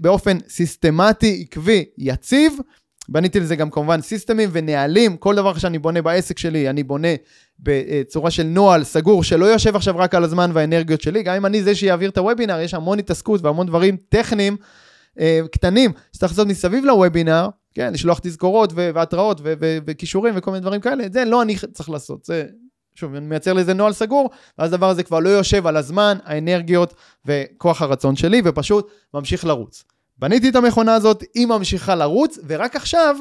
[0.00, 2.58] באופן סיסטמטי, עקבי, יציב.
[3.08, 7.08] בניתי לזה גם כמובן סיסטמים ונהלים, כל דבר שאני בונה בעסק שלי, אני בונה
[7.60, 11.62] בצורה של נוהל סגור, שלא יושב עכשיו רק על הזמן והאנרגיות שלי, גם אם אני
[11.62, 14.56] זה שיעביר את הוובינר, יש המון התעסקות והמון דברים טכניים
[15.20, 19.40] אה, קטנים שצריך לעשות מסביב לוובינר, כן, לשלוח תזכורות והתראות
[19.86, 22.44] וכישורים וכל מיני דברים כאלה, את זה לא אני צריך לעשות, זה,
[22.94, 26.94] שוב, אני מייצר לזה נוהל סגור, ואז הדבר הזה כבר לא יושב על הזמן, האנרגיות
[27.24, 29.84] וכוח הרצון שלי, ופשוט ממשיך לרוץ.
[30.18, 33.16] בניתי את המכונה הזאת, היא ממשיכה לרוץ, ורק עכשיו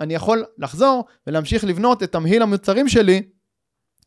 [0.00, 3.22] אני יכול לחזור ולהמשיך לבנות את תמהיל המוצרים שלי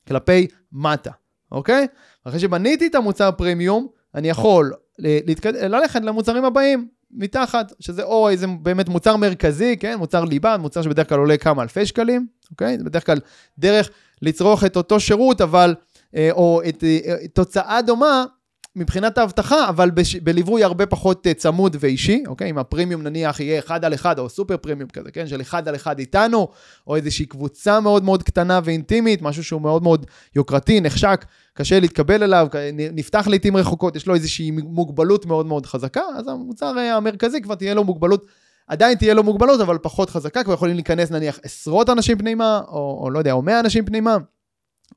[0.07, 1.11] כלפי מטה,
[1.51, 1.87] אוקיי?
[2.23, 5.55] אחרי שבניתי את המוצר פרימיום, אני יכול להתקד...
[5.55, 9.97] ללכת למוצרים הבאים, מתחת, שזה או איזה באמת מוצר מרכזי, כן?
[9.97, 12.77] מוצר ליבה, מוצר שבדרך כלל עולה כמה אלפי שקלים, אוקיי?
[12.77, 13.17] זה בדרך כלל
[13.59, 13.89] דרך
[14.21, 15.75] לצרוך את אותו שירות, אבל,
[16.15, 18.25] אה, או את, אה, תוצאה דומה
[18.75, 22.49] מבחינת האבטחה, אבל בש, בליווי הרבה פחות אה, צמוד ואישי, אוקיי?
[22.49, 25.27] אם הפרימיום נניח יהיה אחד על אחד, או סופר פרימיום כזה, כן?
[25.27, 26.47] של אחד על אחד איתנו,
[26.87, 30.05] או איזושהי קבוצה מאוד מאוד קטנה ואינטימית, משהו שהוא מאוד מאוד
[30.35, 36.03] יוקרתי, נחשק, קשה להתקבל אליו, נפתח לעיתים רחוקות, יש לו איזושהי מוגבלות מאוד מאוד חזקה,
[36.17, 38.25] אז המוצר אה, המרכזי כבר תהיה לו מוגבלות.
[38.67, 42.99] עדיין תהיה לו מוגבלות, אבל פחות חזקה, כבר יכולים להיכנס נניח עשרות אנשים פנימה, או,
[43.03, 44.17] או לא יודע, או מאה אנשים פנימה,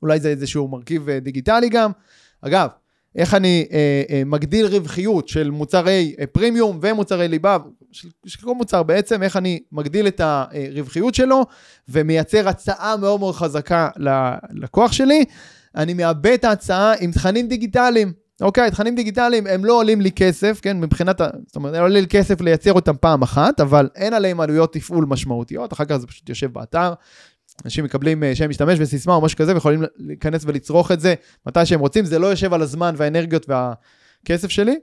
[0.01, 1.91] אולי זה איזשהו מרכיב אה, דיגיטלי גם.
[2.41, 2.69] אגב,
[3.15, 7.57] איך אני אה, אה, מגדיל רווחיות של מוצרי אה, פרימיום ומוצרי ליבה,
[7.91, 11.45] של, של כל מוצר בעצם, איך אני מגדיל את הרווחיות שלו
[11.89, 15.25] ומייצר הצעה מאוד מאוד חזקה ללקוח שלי.
[15.75, 18.13] אני מאבד את ההצעה עם תכנים דיגיטליים.
[18.41, 22.41] אוקיי, תכנים דיגיטליים הם לא עולים לי כסף, כן, מבחינת, זאת אומרת, עולה לי כסף
[22.41, 26.53] לייצר אותם פעם אחת, אבל אין עליהם עלויות תפעול משמעותיות, אחר כך זה פשוט יושב
[26.53, 26.93] באתר,
[27.65, 31.15] אנשים מקבלים אה, שם משתמש וסיסמה או משהו כזה, ויכולים להיכנס ולצרוך את זה
[31.45, 34.79] מתי שהם רוצים, זה לא יושב על הזמן והאנרגיות והכסף שלי,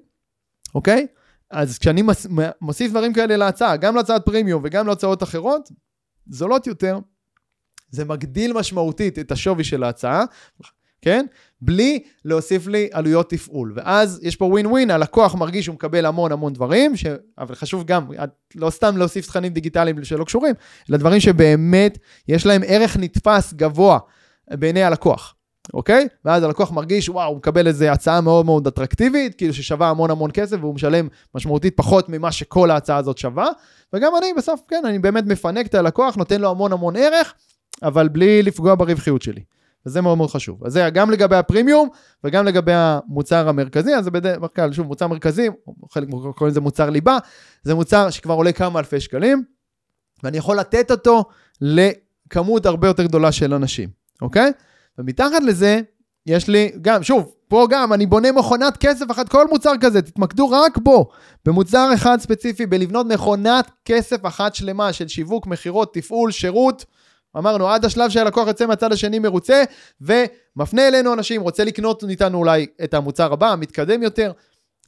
[0.75, 1.07] אוקיי?
[1.51, 2.03] אז כשאני
[2.61, 5.71] מוסיף דברים כאלה להצעה, גם להצעת פרימיום וגם להצעות אחרות,
[6.27, 6.99] זולות יותר,
[7.91, 10.25] זה מגדיל משמעותית את השווי של ההצעה,
[11.03, 11.27] כן?
[11.65, 13.73] בלי להוסיף לי עלויות תפעול.
[13.77, 17.07] ואז יש פה ווין ווין, הלקוח מרגיש שהוא מקבל המון המון דברים, ש...
[17.39, 18.07] אבל חשוב גם,
[18.55, 20.55] לא סתם להוסיף תכנים דיגיטליים שלא קשורים,
[20.91, 21.99] אלא דברים שבאמת
[22.29, 23.99] יש להם ערך נתפס גבוה
[24.51, 25.35] בעיני הלקוח.
[25.75, 26.09] אוקיי?
[26.25, 30.31] ואז הלקוח מרגיש, וואו, הוא מקבל איזו הצעה מאוד מאוד אטרקטיבית, כאילו ששווה המון המון
[30.35, 33.49] כסף, והוא משלם משמעותית פחות ממה שכל ההצעה הזאת שווה.
[33.93, 37.35] וגם אני בסוף, כן, אני באמת מפנק את הלקוח, נותן לו המון המון ערך,
[37.83, 39.41] אבל בלי לפגוע ברווחיות שלי.
[39.87, 40.65] וזה מאוד מאוד חשוב.
[40.65, 41.89] אז זה גם לגבי הפרימיום
[42.25, 45.49] וגם לגבי המוצר המרכזי, אז זה בדרך כלל, שוב, מוצר מרכזי,
[45.91, 47.19] חלק קוראים לזה מוצר ליבה,
[47.63, 49.45] זה מוצר שכבר עולה כמה אלפי שקלים,
[50.23, 51.25] ואני יכול לתת אותו
[51.61, 53.89] לכמות הרבה יותר גדולה של אנשים,
[54.23, 54.53] אוקיי?
[54.99, 55.81] ומתחת לזה,
[56.27, 60.51] יש לי גם, שוב, פה גם, אני בונה מכונת כסף אחת, כל מוצר כזה, תתמקדו
[60.51, 61.09] רק בו,
[61.45, 66.85] במוצר אחד ספציפי, בלבנות מכונת כסף אחת שלמה של שיווק, מכירות, תפעול, שירות,
[67.37, 69.63] אמרנו, עד השלב שהלקוח יוצא מהצד השני מרוצה,
[70.01, 74.33] ומפנה אלינו אנשים, רוצה לקנות מאיתנו אולי את המוצר הבא, המתקדם יותר.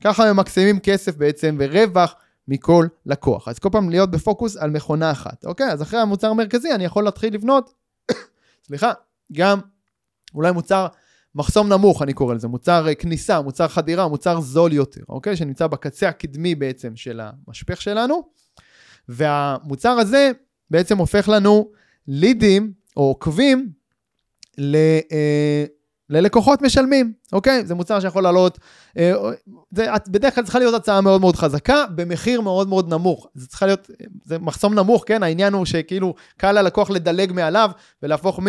[0.05, 2.15] ככה ממקסימים כסף בעצם ורווח
[2.49, 3.49] מכל לקוח.
[3.49, 5.45] אז כל פעם להיות בפוקוס על מכונה אחת.
[5.45, 7.75] אוקיי, אז אחרי המוצר המרכזי אני יכול להתחיל לבנות,
[8.67, 8.93] סליחה,
[9.33, 9.61] גם
[10.35, 10.87] אולי מוצר
[11.35, 15.37] מחסום נמוך, אני קורא לזה, מוצר אה, כניסה, מוצר חדירה, מוצר זול יותר, אוקיי?
[15.37, 18.23] שנמצא בקצה הקדמי בעצם של המשפך שלנו.
[19.09, 20.31] והמוצר הזה
[20.71, 21.71] בעצם הופך לנו
[22.09, 23.69] לידים או עוקבים
[24.59, 24.77] ל,
[25.13, 25.65] אה,
[26.11, 27.67] ללקוחות משלמים, אוקיי?
[27.67, 28.59] זה מוצר שיכול לעלות,
[28.99, 29.13] אה,
[29.71, 33.29] זה בדרך כלל צריכה להיות הצעה מאוד מאוד חזקה, במחיר מאוד מאוד נמוך.
[33.35, 33.91] זה צריכה להיות,
[34.25, 35.23] זה מחסום נמוך, כן?
[35.23, 37.71] העניין הוא שכאילו קל ללקוח לדלג מעליו
[38.03, 38.47] ולהפוך מ...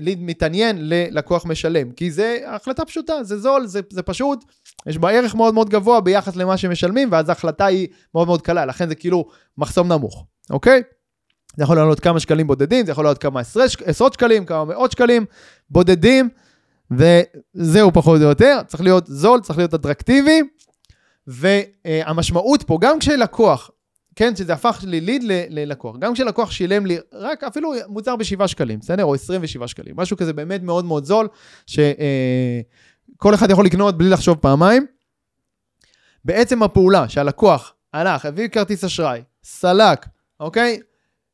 [0.00, 4.44] ליד מתעניין ללקוח משלם, כי זה החלטה פשוטה, זה זול, זה, זה פשוט,
[4.86, 8.66] יש בה ערך מאוד מאוד גבוה ביחס למה שמשלמים, ואז ההחלטה היא מאוד מאוד קלה,
[8.66, 9.28] לכן זה כאילו
[9.58, 10.82] מחסום נמוך, אוקיי?
[11.58, 13.40] זה יכול לעלות כמה שקלים בודדים, זה יכול לעלות כמה
[13.84, 15.24] עשרות שקלים, כמה מאות שקלים
[15.70, 16.28] בודדים,
[16.90, 20.40] וזהו פחות או יותר, צריך להיות זול, צריך להיות אטרקטיבי,
[21.26, 23.70] והמשמעות פה, גם כשלקוח,
[24.16, 28.78] כן, שזה הפך לי ליד ללקוח, גם כשלקוח שילם לי רק אפילו מוצר ב-7 שקלים,
[28.78, 29.04] בסדר?
[29.04, 31.28] או 27 שקלים, משהו כזה באמת מאוד מאוד זול,
[31.66, 34.86] שכל אחד יכול לקנות בלי לחשוב פעמיים.
[36.24, 40.06] בעצם הפעולה שהלקוח הלך, הביא כרטיס אשראי, סלק,
[40.40, 40.80] אוקיי?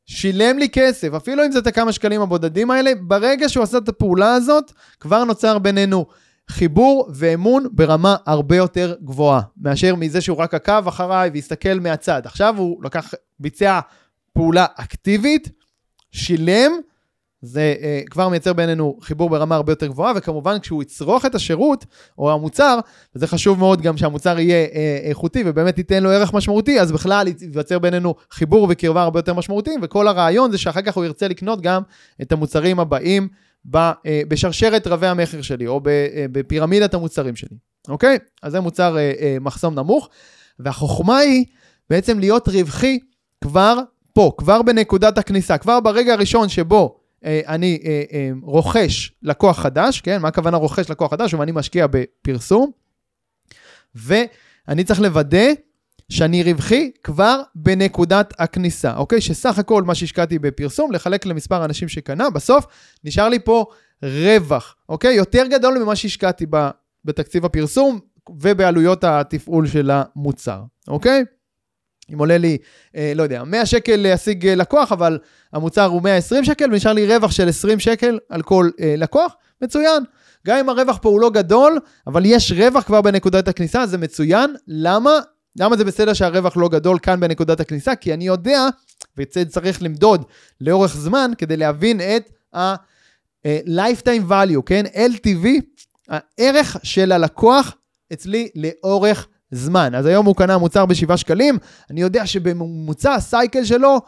[0.05, 3.89] שילם לי כסף, אפילו אם זה את הכמה שקלים הבודדים האלה, ברגע שהוא עשה את
[3.89, 6.05] הפעולה הזאת, כבר נוצר בינינו
[6.49, 12.21] חיבור ואמון ברמה הרבה יותר גבוהה, מאשר מזה שהוא רק עקב אחריי והסתכל מהצד.
[12.25, 13.79] עכשיו הוא לקח, ביצע
[14.33, 15.49] פעולה אקטיבית,
[16.11, 16.71] שילם,
[17.45, 21.85] זה uh, כבר מייצר בינינו חיבור ברמה הרבה יותר גבוהה, וכמובן כשהוא יצרוך את השירות
[22.17, 22.79] או המוצר,
[23.15, 27.27] וזה חשוב מאוד גם שהמוצר יהיה uh, איכותי ובאמת ייתן לו ערך משמעותי, אז בכלל
[27.41, 31.61] ייווצר בינינו חיבור וקרבה הרבה יותר משמעותיים, וכל הרעיון זה שאחר כך הוא ירצה לקנות
[31.61, 31.81] גם
[32.21, 33.27] את המוצרים הבאים
[33.65, 33.91] ב, uh,
[34.27, 35.81] בשרשרת רבי המכר שלי, או
[36.31, 38.17] בפירמידת המוצרים שלי, אוקיי?
[38.43, 40.09] אז זה מוצר uh, uh, מחסום נמוך,
[40.59, 41.45] והחוכמה היא
[41.89, 42.99] בעצם להיות רווחי
[43.43, 43.79] כבר
[44.13, 50.01] פה, כבר בנקודת הכניסה, כבר ברגע הראשון שבו אה, אני אה, אה, רוכש לקוח חדש,
[50.01, 50.21] כן?
[50.21, 51.33] מה הכוונה רוכש לקוח חדש?
[51.33, 52.71] ואני משקיע בפרסום,
[53.95, 55.47] ואני צריך לוודא
[56.09, 59.21] שאני רווחי כבר בנקודת הכניסה, אוקיי?
[59.21, 62.65] שסך הכל מה שהשקעתי בפרסום, לחלק למספר אנשים שקנה, בסוף
[63.03, 63.65] נשאר לי פה
[64.03, 65.15] רווח, אוקיי?
[65.15, 66.45] יותר גדול ממה שהשקעתי
[67.05, 71.23] בתקציב הפרסום ובעלויות התפעול של המוצר, אוקיי?
[72.13, 72.57] אם עולה לי,
[72.95, 75.19] אה, לא יודע, 100 שקל להשיג אה, לקוח, אבל
[75.53, 80.03] המוצר הוא 120 שקל, ונשאר לי רווח של 20 שקל על כל אה, לקוח, מצוין.
[80.47, 84.55] גם אם הרווח פה הוא לא גדול, אבל יש רווח כבר בנקודת הכניסה, זה מצוין.
[84.67, 85.11] למה?
[85.59, 87.95] למה זה בסדר שהרווח לא גדול כאן בנקודת הכניסה?
[87.95, 88.67] כי אני יודע,
[89.17, 90.23] וצריך למדוד
[90.61, 94.83] לאורך זמן כדי להבין את ה-lifetime value, כן?
[94.85, 95.47] LTV,
[96.09, 97.75] הערך של הלקוח
[98.13, 99.95] אצלי לאורך זמן.
[99.95, 101.57] אז היום הוא קנה מוצר ב-7 שקלים,
[101.89, 104.01] אני יודע שבממוצע הסייקל שלו,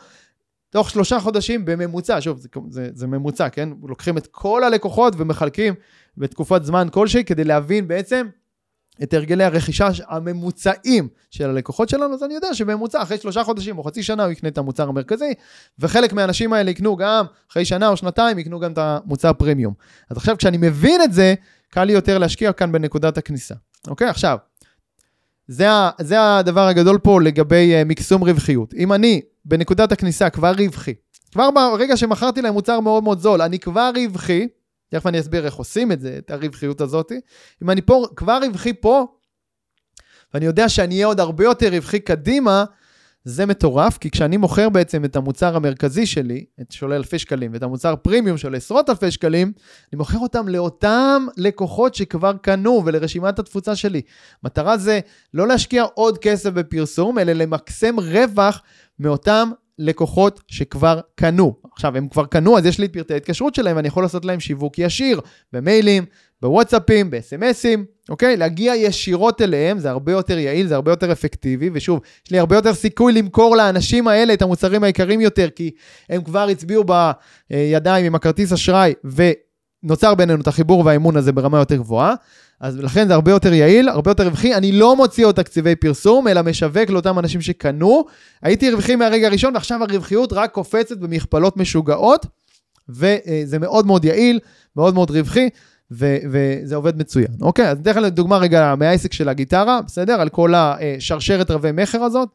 [0.69, 3.69] תוך שלושה חודשים בממוצע, שוב, זה, זה, זה ממוצע, כן?
[3.83, 5.73] לוקחים את כל הלקוחות ומחלקים
[6.17, 8.27] בתקופת זמן כלשהי כדי להבין בעצם
[9.03, 13.83] את הרגלי הרכישה הממוצעים של הלקוחות שלנו, אז אני יודע שבממוצע אחרי שלושה חודשים או
[13.83, 15.33] חצי שנה הוא יקנה את המוצר המרכזי,
[15.79, 19.73] וחלק מהאנשים האלה יקנו גם אחרי שנה או שנתיים, יקנו גם את המוצר פרימיום.
[20.10, 21.33] אז עכשיו כשאני מבין את זה,
[21.69, 23.55] קל לי יותר להשקיע כאן בנקודת הכניסה.
[23.88, 24.07] אוקיי?
[24.07, 24.38] עכשיו,
[25.47, 25.67] זה,
[26.01, 28.73] זה הדבר הגדול פה לגבי uh, מקסום רווחיות.
[28.73, 30.93] אם אני בנקודת הכניסה כבר רווחי,
[31.31, 34.47] כבר ברגע שמכרתי להם מוצר מאוד מאוד זול, אני כבר רווחי,
[34.89, 37.12] תכף אני אסביר איך עושים את זה, את הרווחיות הזאת.
[37.63, 39.05] אם אני פה, כבר רווחי פה,
[40.33, 42.65] ואני יודע שאני אהיה עוד הרבה יותר רווחי קדימה,
[43.29, 47.63] זה מטורף, כי כשאני מוכר בעצם את המוצר המרכזי שלי, את שעולה אלפי שקלים, ואת
[47.63, 49.51] המוצר פרימיום של עשרות אלפי שקלים,
[49.93, 54.01] אני מוכר אותם לאותם לקוחות שכבר קנו ולרשימת התפוצה שלי.
[54.43, 54.99] מטרה זה
[55.33, 58.61] לא להשקיע עוד כסף בפרסום, אלא למקסם רווח
[58.99, 61.55] מאותם לקוחות שכבר קנו.
[61.73, 64.39] עכשיו, הם כבר קנו, אז יש לי את פרטי ההתקשרות שלהם, ואני יכול לעשות להם
[64.39, 65.21] שיווק ישיר,
[65.53, 66.05] במיילים,
[66.41, 68.38] בוואטסאפים, בסמסים, אוקיי?
[68.38, 72.56] להגיע ישירות אליהם, זה הרבה יותר יעיל, זה הרבה יותר אפקטיבי, ושוב, יש לי הרבה
[72.56, 75.71] יותר סיכוי למכור לאנשים האלה את המוצרים היקרים יותר, כי
[76.10, 76.84] הם כבר הצביעו
[77.50, 78.93] בידיים עם הכרטיס אשראי,
[79.84, 82.15] ונוצר בינינו את החיבור והאמון הזה ברמה יותר גבוהה.
[82.60, 84.56] אז לכן זה הרבה יותר יעיל, הרבה יותר רווחי.
[84.56, 88.06] אני לא מוציא עוד תקציבי פרסום, אלא משווק לאותם אנשים שקנו.
[88.41, 92.26] הייתי רווחי מהרגע הראשון, ועכשיו הרווחיות רק קופצת במכפלות משוגעות,
[92.89, 94.39] וזה מאוד מאוד יעיל,
[94.76, 95.50] מאוד מאוד רווחי.
[95.91, 97.28] ו- וזה עובד מצוין.
[97.41, 100.21] אוקיי, אז ניתן לך דוגמה רגע מהעסק של הגיטרה, בסדר?
[100.21, 102.30] על כל השרשרת רבי מכר הזאת.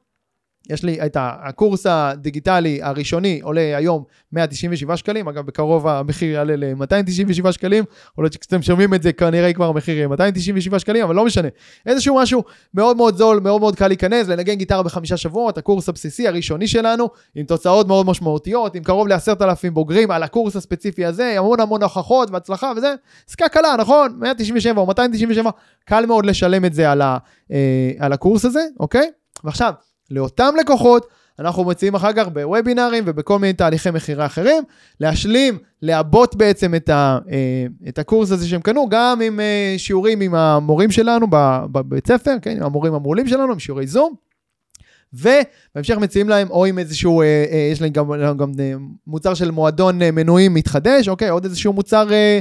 [0.70, 7.52] יש לי את הקורס הדיגיטלי הראשוני עולה היום 197 שקלים, אגב בקרוב המחיר יעלה ל-297
[7.52, 11.24] שקלים, יכול להיות שכשאתם שומעים את זה כנראה כבר המחיר יהיה 297 שקלים, אבל לא
[11.24, 11.48] משנה.
[11.86, 12.42] איזשהו משהו
[12.74, 17.08] מאוד מאוד זול, מאוד מאוד קל להיכנס, לנגן גיטרה בחמישה שבועות, הקורס הבסיסי הראשוני שלנו,
[17.34, 22.30] עם תוצאות מאוד משמעותיות, עם קרוב ל-10,000 בוגרים על הקורס הספציפי הזה, המון המון הוכחות
[22.30, 22.94] והצלחה וזה,
[23.28, 24.16] עסקה קלה, נכון?
[24.18, 25.50] 197 או 297,
[25.84, 27.18] קל מאוד לשלם את זה על, ה,
[27.52, 29.10] אה, על הקורס הזה, אוקיי?
[29.44, 29.72] ועכשיו,
[30.10, 31.06] לאותם לקוחות,
[31.38, 34.64] אנחנו מציעים אחר כך בוובינארים ובכל מיני תהליכי מכירה אחרים,
[35.00, 40.20] להשלים, לעבות בעצם את, ה, אה, את הקורס הזה שהם קנו, גם עם אה, שיעורים
[40.20, 41.26] עם המורים שלנו
[41.72, 44.14] בבית ספר, כן, עם המורים המעולים שלנו, עם שיעורי זום,
[45.12, 48.72] ובהמשך מציעים להם או עם איזשהו, אה, אה, יש להם גם, גם אה,
[49.06, 51.28] מוצר של מועדון אה, מנויים מתחדש, אוקיי?
[51.28, 52.38] עוד איזשהו מוצר אה,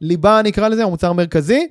[0.00, 1.68] ליבה נקרא לזה, או מוצר מרכזי.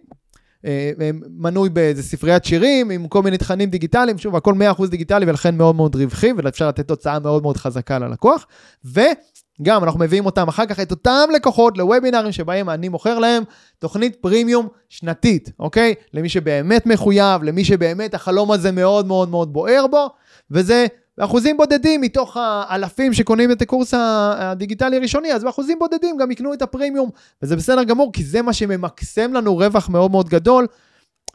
[0.66, 0.92] אה,
[1.38, 5.76] מנוי באיזה ספריית שירים עם כל מיני תכנים דיגיטליים, שוב, הכל 100% דיגיטלי ולכן מאוד
[5.76, 8.48] מאוד רווחי, ואפשר לתת תוצאה מאוד מאוד חזקה ללקוח.
[8.86, 13.44] וגם אנחנו מביאים אותם אחר כך, את אותם לקוחות לוובינרים שבהם אני מוכר להם
[13.80, 15.94] תוכנית פרימיום שנתית, אוקיי?
[16.14, 20.10] למי שבאמת מחויב, למי שבאמת החלום הזה מאוד מאוד מאוד בוער בו,
[20.52, 20.86] וזה
[21.18, 26.62] באחוזים בודדים מתוך האלפים שקונים את הקורס הדיגיטלי הראשוני, אז באחוזים בודדים גם יקנו את
[26.62, 27.10] הפרימיום,
[27.42, 30.68] וזה בסדר גמור, כי זה מה שממקסם לנו רווח מאוד מאוד גדול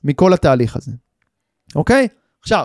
[0.05, 0.93] מכל התהליך הזה.
[1.77, 2.09] אוקיי?
[2.41, 2.65] עכשיו,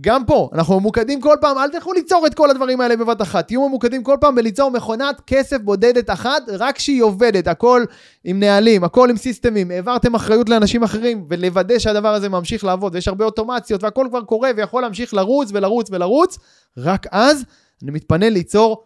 [0.00, 3.46] גם פה, אנחנו ממוקדים כל פעם, אל תלכו ליצור את כל הדברים האלה בבת אחת.
[3.46, 7.84] תהיו ממוקדים כל פעם בליצור מכונת כסף בודדת אחת, רק שהיא עובדת, הכל
[8.24, 9.70] עם נהלים, הכל עם סיסטמים.
[9.70, 14.50] העברתם אחריות לאנשים אחרים, ולוודא שהדבר הזה ממשיך לעבוד, ויש הרבה אוטומציות, והכל כבר קורה,
[14.56, 16.38] ויכול להמשיך לרוץ ולרוץ ולרוץ,
[16.76, 17.44] רק אז
[17.82, 18.84] אני מתפנה ליצור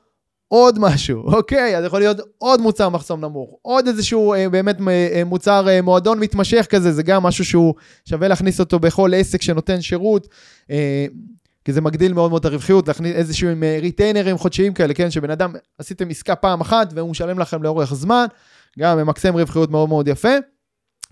[0.53, 1.77] עוד משהו, אוקיי?
[1.77, 6.21] אז יכול להיות עוד מוצר מחסום נמוך, עוד איזשהו אה, באמת אה, מוצר אה, מועדון
[6.21, 7.75] מתמשך כזה, זה גם משהו שהוא
[8.09, 10.29] שווה להכניס אותו בכל עסק שנותן שירות,
[10.71, 11.07] אה,
[11.65, 15.11] כי זה מגדיל מאוד מאוד את הרווחיות, להכניס איזשהו אה, ריטיינרים חודשיים כאלה, כן?
[15.11, 18.27] שבן אדם, עשיתם עסקה פעם אחת והוא משלם לכם לאורך זמן,
[18.79, 20.35] גם ממקסם רווחיות מאוד מאוד יפה.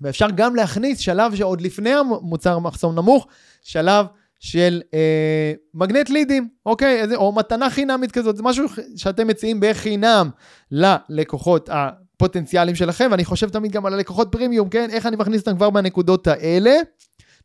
[0.00, 3.26] ואפשר גם להכניס שלב שעוד לפני המוצר מחסום נמוך,
[3.62, 4.06] שלב
[4.40, 7.00] של אה, מגנט לידים, אוקיי?
[7.00, 8.64] איזה, או מתנה חינמית כזאת, זה משהו
[8.96, 10.30] שאתם מציעים בחינם
[10.70, 14.90] ללקוחות הפוטנציאליים שלכם, ואני חושב תמיד גם על הלקוחות פרימיום, כן?
[14.90, 16.76] איך אני מכניס אותם כבר בנקודות האלה.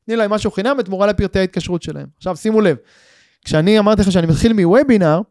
[0.06, 2.08] תני להם משהו חינם בתמורה לפרטי ההתקשרות שלהם.
[2.18, 2.78] עכשיו שימו לב,
[3.46, 5.22] כשאני אמרתי לך שאני מתחיל מוובינר,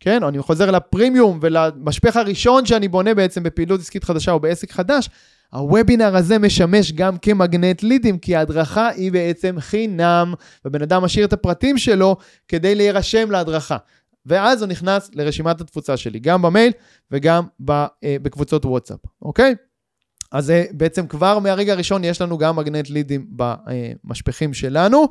[0.00, 5.08] כן, אני חוזר לפרימיום ולמשפך הראשון שאני בונה בעצם בפעילות עסקית חדשה או בעסק חדש,
[5.52, 10.34] הוובינר הזה משמש גם כמגנט לידים, כי ההדרכה היא בעצם חינם,
[10.64, 12.16] ובן אדם משאיר את הפרטים שלו
[12.48, 13.76] כדי להירשם להדרכה.
[14.26, 16.72] ואז הוא נכנס לרשימת התפוצה שלי, גם במייל
[17.10, 17.86] וגם אה,
[18.22, 19.54] בקבוצות וואטסאפ, אוקיי?
[20.32, 25.08] אז בעצם כבר מהרגע הראשון יש לנו גם מגנט לידים במשפחים שלנו.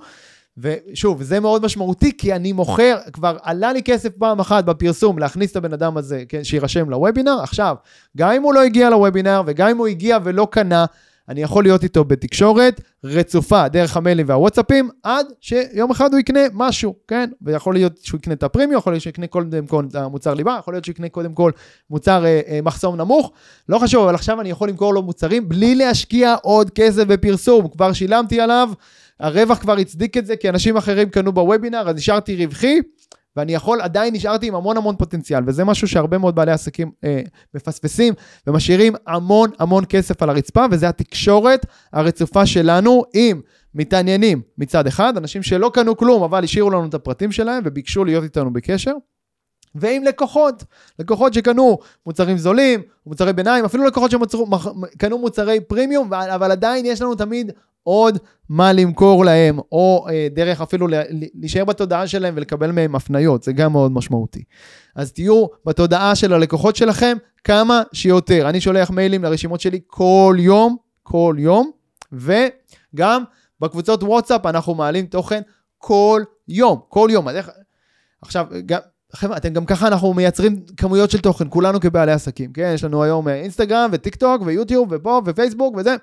[0.58, 5.52] ושוב, זה מאוד משמעותי, כי אני מוכר, כבר עלה לי כסף פעם אחת בפרסום להכניס
[5.52, 7.40] את הבן אדם הזה, כן, שיירשם לוובינר.
[7.44, 7.76] עכשיו,
[8.18, 10.86] גם אם הוא לא הגיע לוובינר, וגם אם הוא הגיע ולא קנה,
[11.30, 16.96] אני יכול להיות איתו בתקשורת רצופה דרך המיילים והוואטסאפים, עד שיום אחד הוא יקנה משהו,
[17.08, 17.30] כן?
[17.42, 20.58] ויכול להיות שהוא יקנה את הפרימיו, יכול להיות שהוא יקנה קודם כל את המוצר ליבה,
[20.60, 21.52] יכול להיות שהוא יקנה קודם כל
[21.90, 23.32] מוצר אה, אה, מחסום נמוך,
[23.70, 27.94] לא חשוב, אבל עכשיו אני יכול למכור לו מוצרים בלי להשקיע עוד כסף בפרסום, כבר
[27.94, 28.70] שילמתי עליו.
[29.20, 32.80] הרווח כבר הצדיק את זה, כי אנשים אחרים קנו בוובינר, אז נשארתי רווחי,
[33.36, 37.22] ואני יכול, עדיין נשארתי עם המון המון פוטנציאל, וזה משהו שהרבה מאוד בעלי עסקים אה,
[37.54, 38.14] מפספסים,
[38.48, 43.42] ומשאירים המון המון כסף על הרצפה, וזה התקשורת הרצופה שלנו עם
[43.76, 48.24] מתעניינים מצד אחד, אנשים שלא קנו כלום, אבל השאירו לנו את הפרטים שלהם וביקשו להיות
[48.24, 48.94] איתנו בקשר.
[49.76, 50.64] ועם לקוחות,
[51.00, 57.16] לקוחות שקנו מוצרים זולים, מוצרי ביניים, אפילו לקוחות שקנו מוצרי פרימיום, אבל עדיין יש לנו
[57.16, 57.52] תמיד
[57.90, 58.18] עוד
[58.50, 60.88] מה למכור להם, או אה, דרך אפילו
[61.36, 64.44] להישאר בתודעה שלהם ולקבל מהם הפניות, זה גם מאוד משמעותי.
[64.96, 68.50] אז תהיו בתודעה של הלקוחות שלכם כמה שיותר.
[68.50, 71.72] אני שולח מיילים לרשימות שלי כל יום, כל יום,
[72.12, 73.24] וגם
[73.60, 75.42] בקבוצות וואטסאפ אנחנו מעלים תוכן
[75.78, 77.28] כל יום, כל יום.
[78.22, 78.80] עכשיו, גם...
[79.14, 82.72] חבר'ה, אתם גם ככה, אנחנו מייצרים כמויות של תוכן, כולנו כבעלי עסקים, כן?
[82.74, 85.96] יש לנו היום אה, אינסטגרם וטיק טוק ויוטיוב ופה ופייסבוק וזה.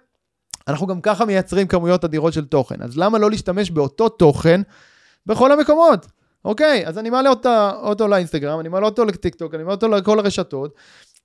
[0.68, 4.60] אנחנו גם ככה מייצרים כמויות אדירות של תוכן, אז למה לא להשתמש באותו תוכן
[5.26, 6.06] בכל המקומות?
[6.44, 10.18] אוקיי, אז אני מעלה אותה, אותו לאינסטגרם, אני מעלה אותו לטיקטוק, אני מעלה אותו לכל
[10.18, 10.74] הרשתות,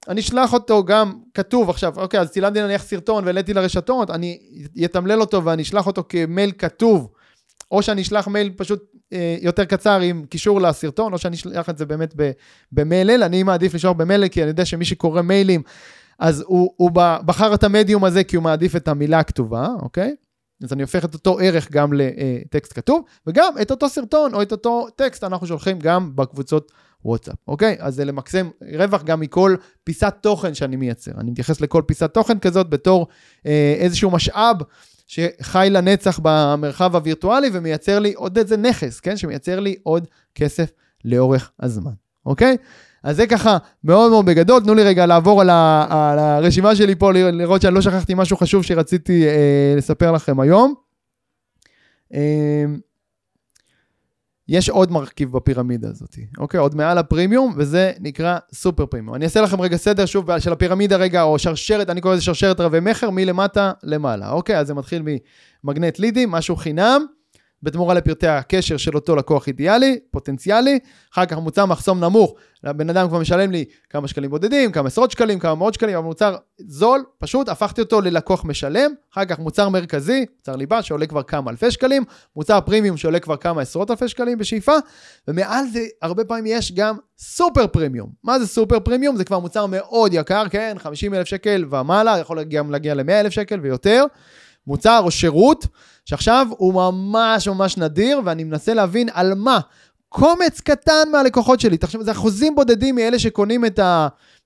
[0.07, 4.39] אני אשלח אותו גם כתוב עכשיו, אוקיי, אז צילמתי נניח סרטון והעליתי לרשתות, אני
[4.85, 7.09] אתמלל אותו ואני אשלח אותו כמייל כתוב,
[7.71, 11.77] או שאני אשלח מייל פשוט אה, יותר קצר עם קישור לסרטון, או שאני אשלח את
[11.77, 12.15] זה באמת
[12.71, 15.61] במייל, אני מעדיף לשלוח במייל, כי אני יודע שמי שקורא מיילים,
[16.21, 16.91] אז הוא, הוא
[17.25, 20.15] בחר את המדיום הזה כי הוא מעדיף את המילה הכתובה, אוקיי?
[20.63, 24.51] אז אני הופך את אותו ערך גם לטקסט כתוב, וגם את אותו סרטון או את
[24.51, 26.71] אותו טקסט אנחנו שולחים גם בקבוצות
[27.05, 27.75] וואטסאפ, אוקיי?
[27.79, 31.11] אז זה למקסם רווח גם מכל פיסת תוכן שאני מייצר.
[31.17, 33.07] אני מתייחס לכל פיסת תוכן כזאת בתור
[33.45, 34.55] אה, איזשהו משאב
[35.07, 39.17] שחי לנצח במרחב הווירטואלי ומייצר לי עוד איזה נכס, כן?
[39.17, 40.71] שמייצר לי עוד כסף
[41.05, 41.93] לאורך הזמן,
[42.25, 42.57] אוקיי?
[43.03, 46.95] אז זה ככה מאוד מאוד בגדול, תנו לי רגע לעבור על, ה, על הרשימה שלי
[46.95, 50.73] פה, לראות שאני לא שכחתי משהו חשוב שרציתי אה, לספר לכם היום.
[52.13, 52.65] אה,
[54.47, 56.59] יש עוד מרכיב בפירמידה הזאת, אוקיי?
[56.59, 59.15] עוד מעל הפרימיום, וזה נקרא סופר פרימיום.
[59.15, 62.59] אני אעשה לכם רגע סדר שוב של הפירמידה רגע, או שרשרת, אני קורא לזה שרשרת
[62.59, 64.57] רבי מכר, מלמטה למעלה, אוקיי?
[64.57, 65.03] אז זה מתחיל
[65.63, 67.05] ממגנט לידים, משהו חינם,
[67.63, 70.79] בתמורה לפרטי הקשר של אותו לקוח אידיאלי, פוטנציאלי,
[71.13, 72.33] אחר כך מוצר מחסום נמוך,
[72.63, 76.05] הבן אדם כבר משלם לי כמה שקלים בודדים, כמה עשרות שקלים, כמה מאות שקלים, אבל
[76.05, 81.23] מוצר זול, פשוט הפכתי אותו ללקוח משלם, אחר כך מוצר מרכזי, מוצר ליבה שעולה כבר
[81.23, 82.03] כמה אלפי שקלים,
[82.35, 84.75] מוצר פרימיום שעולה כבר כמה עשרות אלפי שקלים בשאיפה,
[85.27, 88.09] ומעל זה הרבה פעמים יש גם סופר פרימיום.
[88.23, 89.15] מה זה סופר פרימיום?
[89.15, 93.33] זה כבר מוצר מאוד יקר, כן, 50 אלף שקל ומעלה, יכול גם להגיע ל-100 אלף
[93.33, 94.05] שקל ויותר.
[94.67, 95.67] מוצר או שירות,
[96.11, 99.59] שעכשיו הוא ממש ממש נדיר, ואני מנסה להבין על מה.
[100.09, 103.79] קומץ קטן מהלקוחות שלי, תחשבו, זה אחוזים בודדים מאלה שקונים את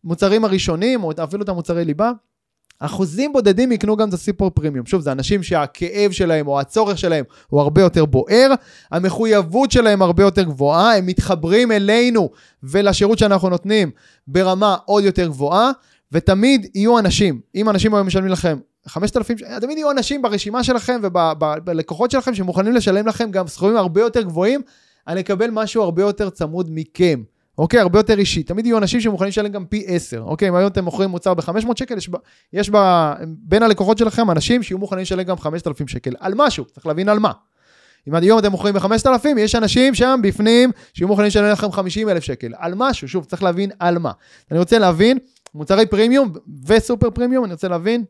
[0.04, 2.12] המוצרים הראשונים, או אפילו את המוצרי ליבה.
[2.80, 4.86] אחוזים בודדים יקנו גם את הסיפור פרימיום.
[4.86, 8.54] שוב, זה אנשים שהכאב שלהם או הצורך שלהם הוא הרבה יותר בוער,
[8.92, 12.30] המחויבות שלהם הרבה יותר גבוהה, הם מתחברים אלינו
[12.64, 13.92] ולשירות שאנחנו נותנים
[14.28, 15.72] ברמה עוד יותר גבוהה,
[16.12, 18.58] ותמיד יהיו אנשים, אם אנשים היום משלמים לכם
[18.88, 24.22] 5,000, תמיד יהיו אנשים ברשימה שלכם ובלקוחות שלכם שמוכנים לשלם לכם גם סכומים הרבה יותר
[24.22, 24.62] גבוהים,
[25.08, 27.24] אני אקבל משהו הרבה יותר צמוד מכם.
[27.58, 27.80] אוקיי?
[27.80, 28.44] הרבה יותר אישי.
[28.44, 30.22] תמיד יהיו אנשים שמוכנים לשלם גם פי 10.
[30.22, 30.50] אוקיי?
[30.50, 32.16] אם היום אתם מוכרים מוצר ב-500 שקל, יש, ב,
[32.54, 32.78] יש ב,
[33.28, 36.12] בין הלקוחות שלכם אנשים שיהיו מוכנים לשלם גם 5,000 שקל.
[36.20, 37.32] על משהו, צריך להבין על מה.
[38.08, 42.54] אם היום אתם מוכרים ב-5,000, יש אנשים שם בפנים שיהיו מוכנים לשלם לכם 50,000 שקל.
[42.58, 44.12] על משהו, שוב, צריך להבין על מה.
[44.52, 45.18] אני רוצה להבין,
[45.56, 46.34] מוצרי פרימיום
[46.68, 48.04] וסופר פרימיום, אני רוצה להבין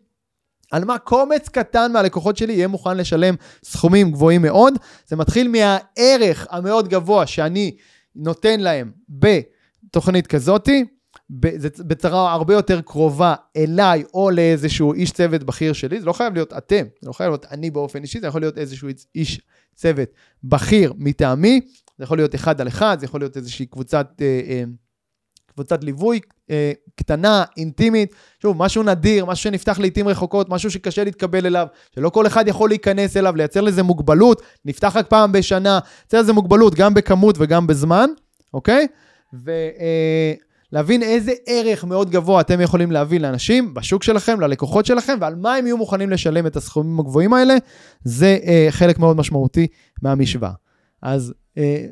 [0.71, 4.73] על מה קומץ קטן מהלקוחות שלי יהיה מוכן לשלם סכומים גבוהים מאוד.
[5.07, 7.75] זה מתחיל מהערך המאוד גבוה שאני
[8.15, 10.85] נותן להם בתוכנית כזאתי,
[11.29, 16.53] בצרה הרבה יותר קרובה אליי או לאיזשהו איש צוות בכיר שלי, זה לא חייב להיות
[16.53, 19.41] אתם, זה לא חייב להיות אני באופן אישי, זה יכול להיות איזשהו איש
[19.75, 20.09] צוות
[20.43, 21.61] בכיר מטעמי,
[21.97, 24.07] זה יכול להיות אחד על אחד, זה יכול להיות איזושהי קבוצת...
[24.21, 24.63] אה, אה,
[25.55, 31.45] קבוצת ליווי אה, קטנה, אינטימית, שוב, משהו נדיר, משהו שנפתח לעיתים רחוקות, משהו שקשה להתקבל
[31.45, 36.19] אליו, שלא כל אחד יכול להיכנס אליו, לייצר לזה מוגבלות, נפתח רק פעם בשנה, לייצר
[36.19, 38.09] לזה מוגבלות גם בכמות וגם בזמן,
[38.53, 38.87] אוקיי?
[39.33, 45.35] ולהבין אה, איזה ערך מאוד גבוה אתם יכולים להביא לאנשים בשוק שלכם, ללקוחות שלכם, ועל
[45.35, 47.55] מה הם יהיו מוכנים לשלם את הסכומים הגבוהים האלה,
[48.03, 49.67] זה אה, חלק מאוד משמעותי
[50.01, 50.51] מהמשוואה.
[51.01, 51.33] אז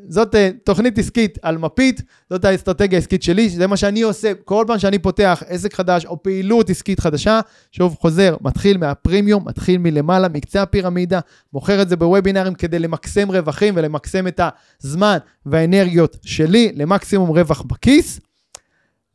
[0.07, 4.63] זאת אה, תוכנית עסקית על מפית, זאת האסטרטגיה העסקית שלי, זה מה שאני עושה כל
[4.67, 7.39] פעם שאני פותח עסק חדש או פעילות עסקית חדשה,
[7.71, 11.19] שוב חוזר, מתחיל מהפרימיום, מתחיל מלמעלה, מקצה הפירמידה,
[11.53, 14.41] מוכר את זה בוובינארים כדי למקסם רווחים ולמקסם את
[14.83, 18.19] הזמן והאנרגיות שלי למקסימום רווח בכיס.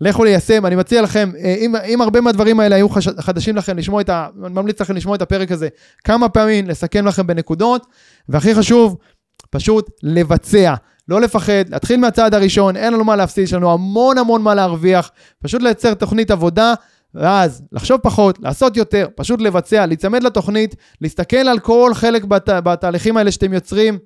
[0.01, 3.79] לכו ליישם, אני מציע לכם, אה, אם, אם הרבה מהדברים האלה היו חש, חדשים לכם,
[3.79, 4.29] לשמוע את ה...
[4.45, 5.69] אני ממליץ לכם לשמוע את הפרק הזה
[6.05, 7.87] כמה פעמים, לסכם לכם בנקודות,
[8.29, 8.97] והכי חשוב,
[9.51, 10.75] פשוט לבצע.
[11.09, 15.11] לא לפחד, להתחיל מהצעד הראשון, אין לנו מה להפסיד, יש לנו המון המון מה להרוויח,
[15.43, 16.75] פשוט לייצר תוכנית עבודה,
[17.15, 23.17] ואז לחשוב פחות, לעשות יותר, פשוט לבצע, להיצמד לתוכנית, להסתכל על כל חלק בת, בתהליכים
[23.17, 23.99] האלה שאתם יוצרים,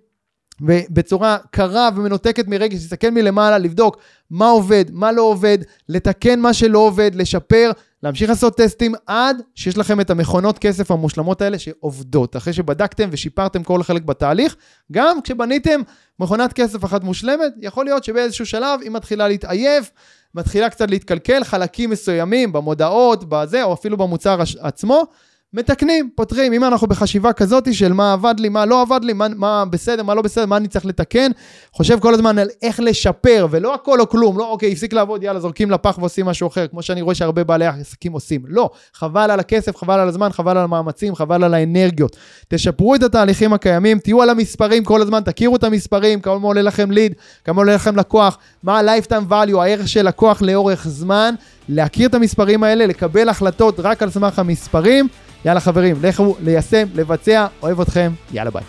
[0.61, 3.97] ובצורה קרה ומנותקת מרגע, להסתכל מלמעלה, לבדוק
[4.31, 7.71] מה עובד, מה לא עובד, לתקן מה שלא עובד, לשפר,
[8.03, 12.37] להמשיך לעשות טסטים עד שיש לכם את המכונות כסף המושלמות האלה שעובדות.
[12.37, 14.57] אחרי שבדקתם ושיפרתם כל חלק בתהליך,
[14.93, 15.81] גם כשבניתם
[16.19, 19.91] מכונת כסף אחת מושלמת, יכול להיות שבאיזשהו שלב היא מתחילה להתעייף,
[20.35, 25.07] מתחילה קצת להתקלקל, חלקים מסוימים במודעות, בזה, או אפילו במוצר עצמו.
[25.55, 26.53] מתקנים, פותרים.
[26.53, 30.03] אם אנחנו בחשיבה כזאת של מה עבד לי, מה לא עבד לי, מה, מה בסדר,
[30.03, 31.31] מה לא בסדר, מה אני צריך לתקן,
[31.73, 35.41] חושב כל הזמן על איך לשפר, ולא הכל או כלום, לא אוקיי, הפסיק לעבוד, יאללה,
[35.41, 38.43] זורקים לפח ועושים משהו אחר, כמו שאני רואה שהרבה בעלי עסקים עושים.
[38.47, 42.17] לא, חבל על הכסף, חבל על הזמן, חבל על המאמצים, חבל על האנרגיות.
[42.49, 46.91] תשפרו את התהליכים הקיימים, תהיו על המספרים כל הזמן, תכירו את המספרים, כמה עולה לכם
[46.91, 51.35] ליד, כמה עולה לכם לקוח, מה ה-lifetime value, הערך של לקוח לאורך זמן,
[51.69, 55.09] להכיר את המספרים האלה, לקבל החלטות רק על סמך המספרים.
[55.45, 58.63] יאללה חברים, לכו ליישם, לבצע, אוהב אתכם, יאללה ביי.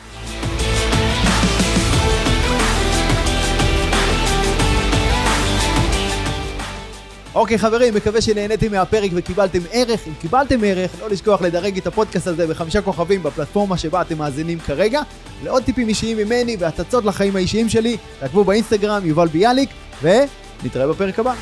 [7.35, 10.07] אוקיי okay, חברים, מקווה שנהניתם מהפרק וקיבלתם ערך.
[10.07, 14.59] אם קיבלתם ערך, לא לשכוח לדרג את הפודקאסט הזה בחמישה כוכבים בפלטפורמה שבה אתם מאזינים
[14.59, 15.01] כרגע.
[15.43, 19.69] לעוד טיפים אישיים ממני והצצות לחיים האישיים שלי, תעקבו באינסטגרם, יובל ביאליק,
[20.01, 21.33] ונתראה בפרק הבא.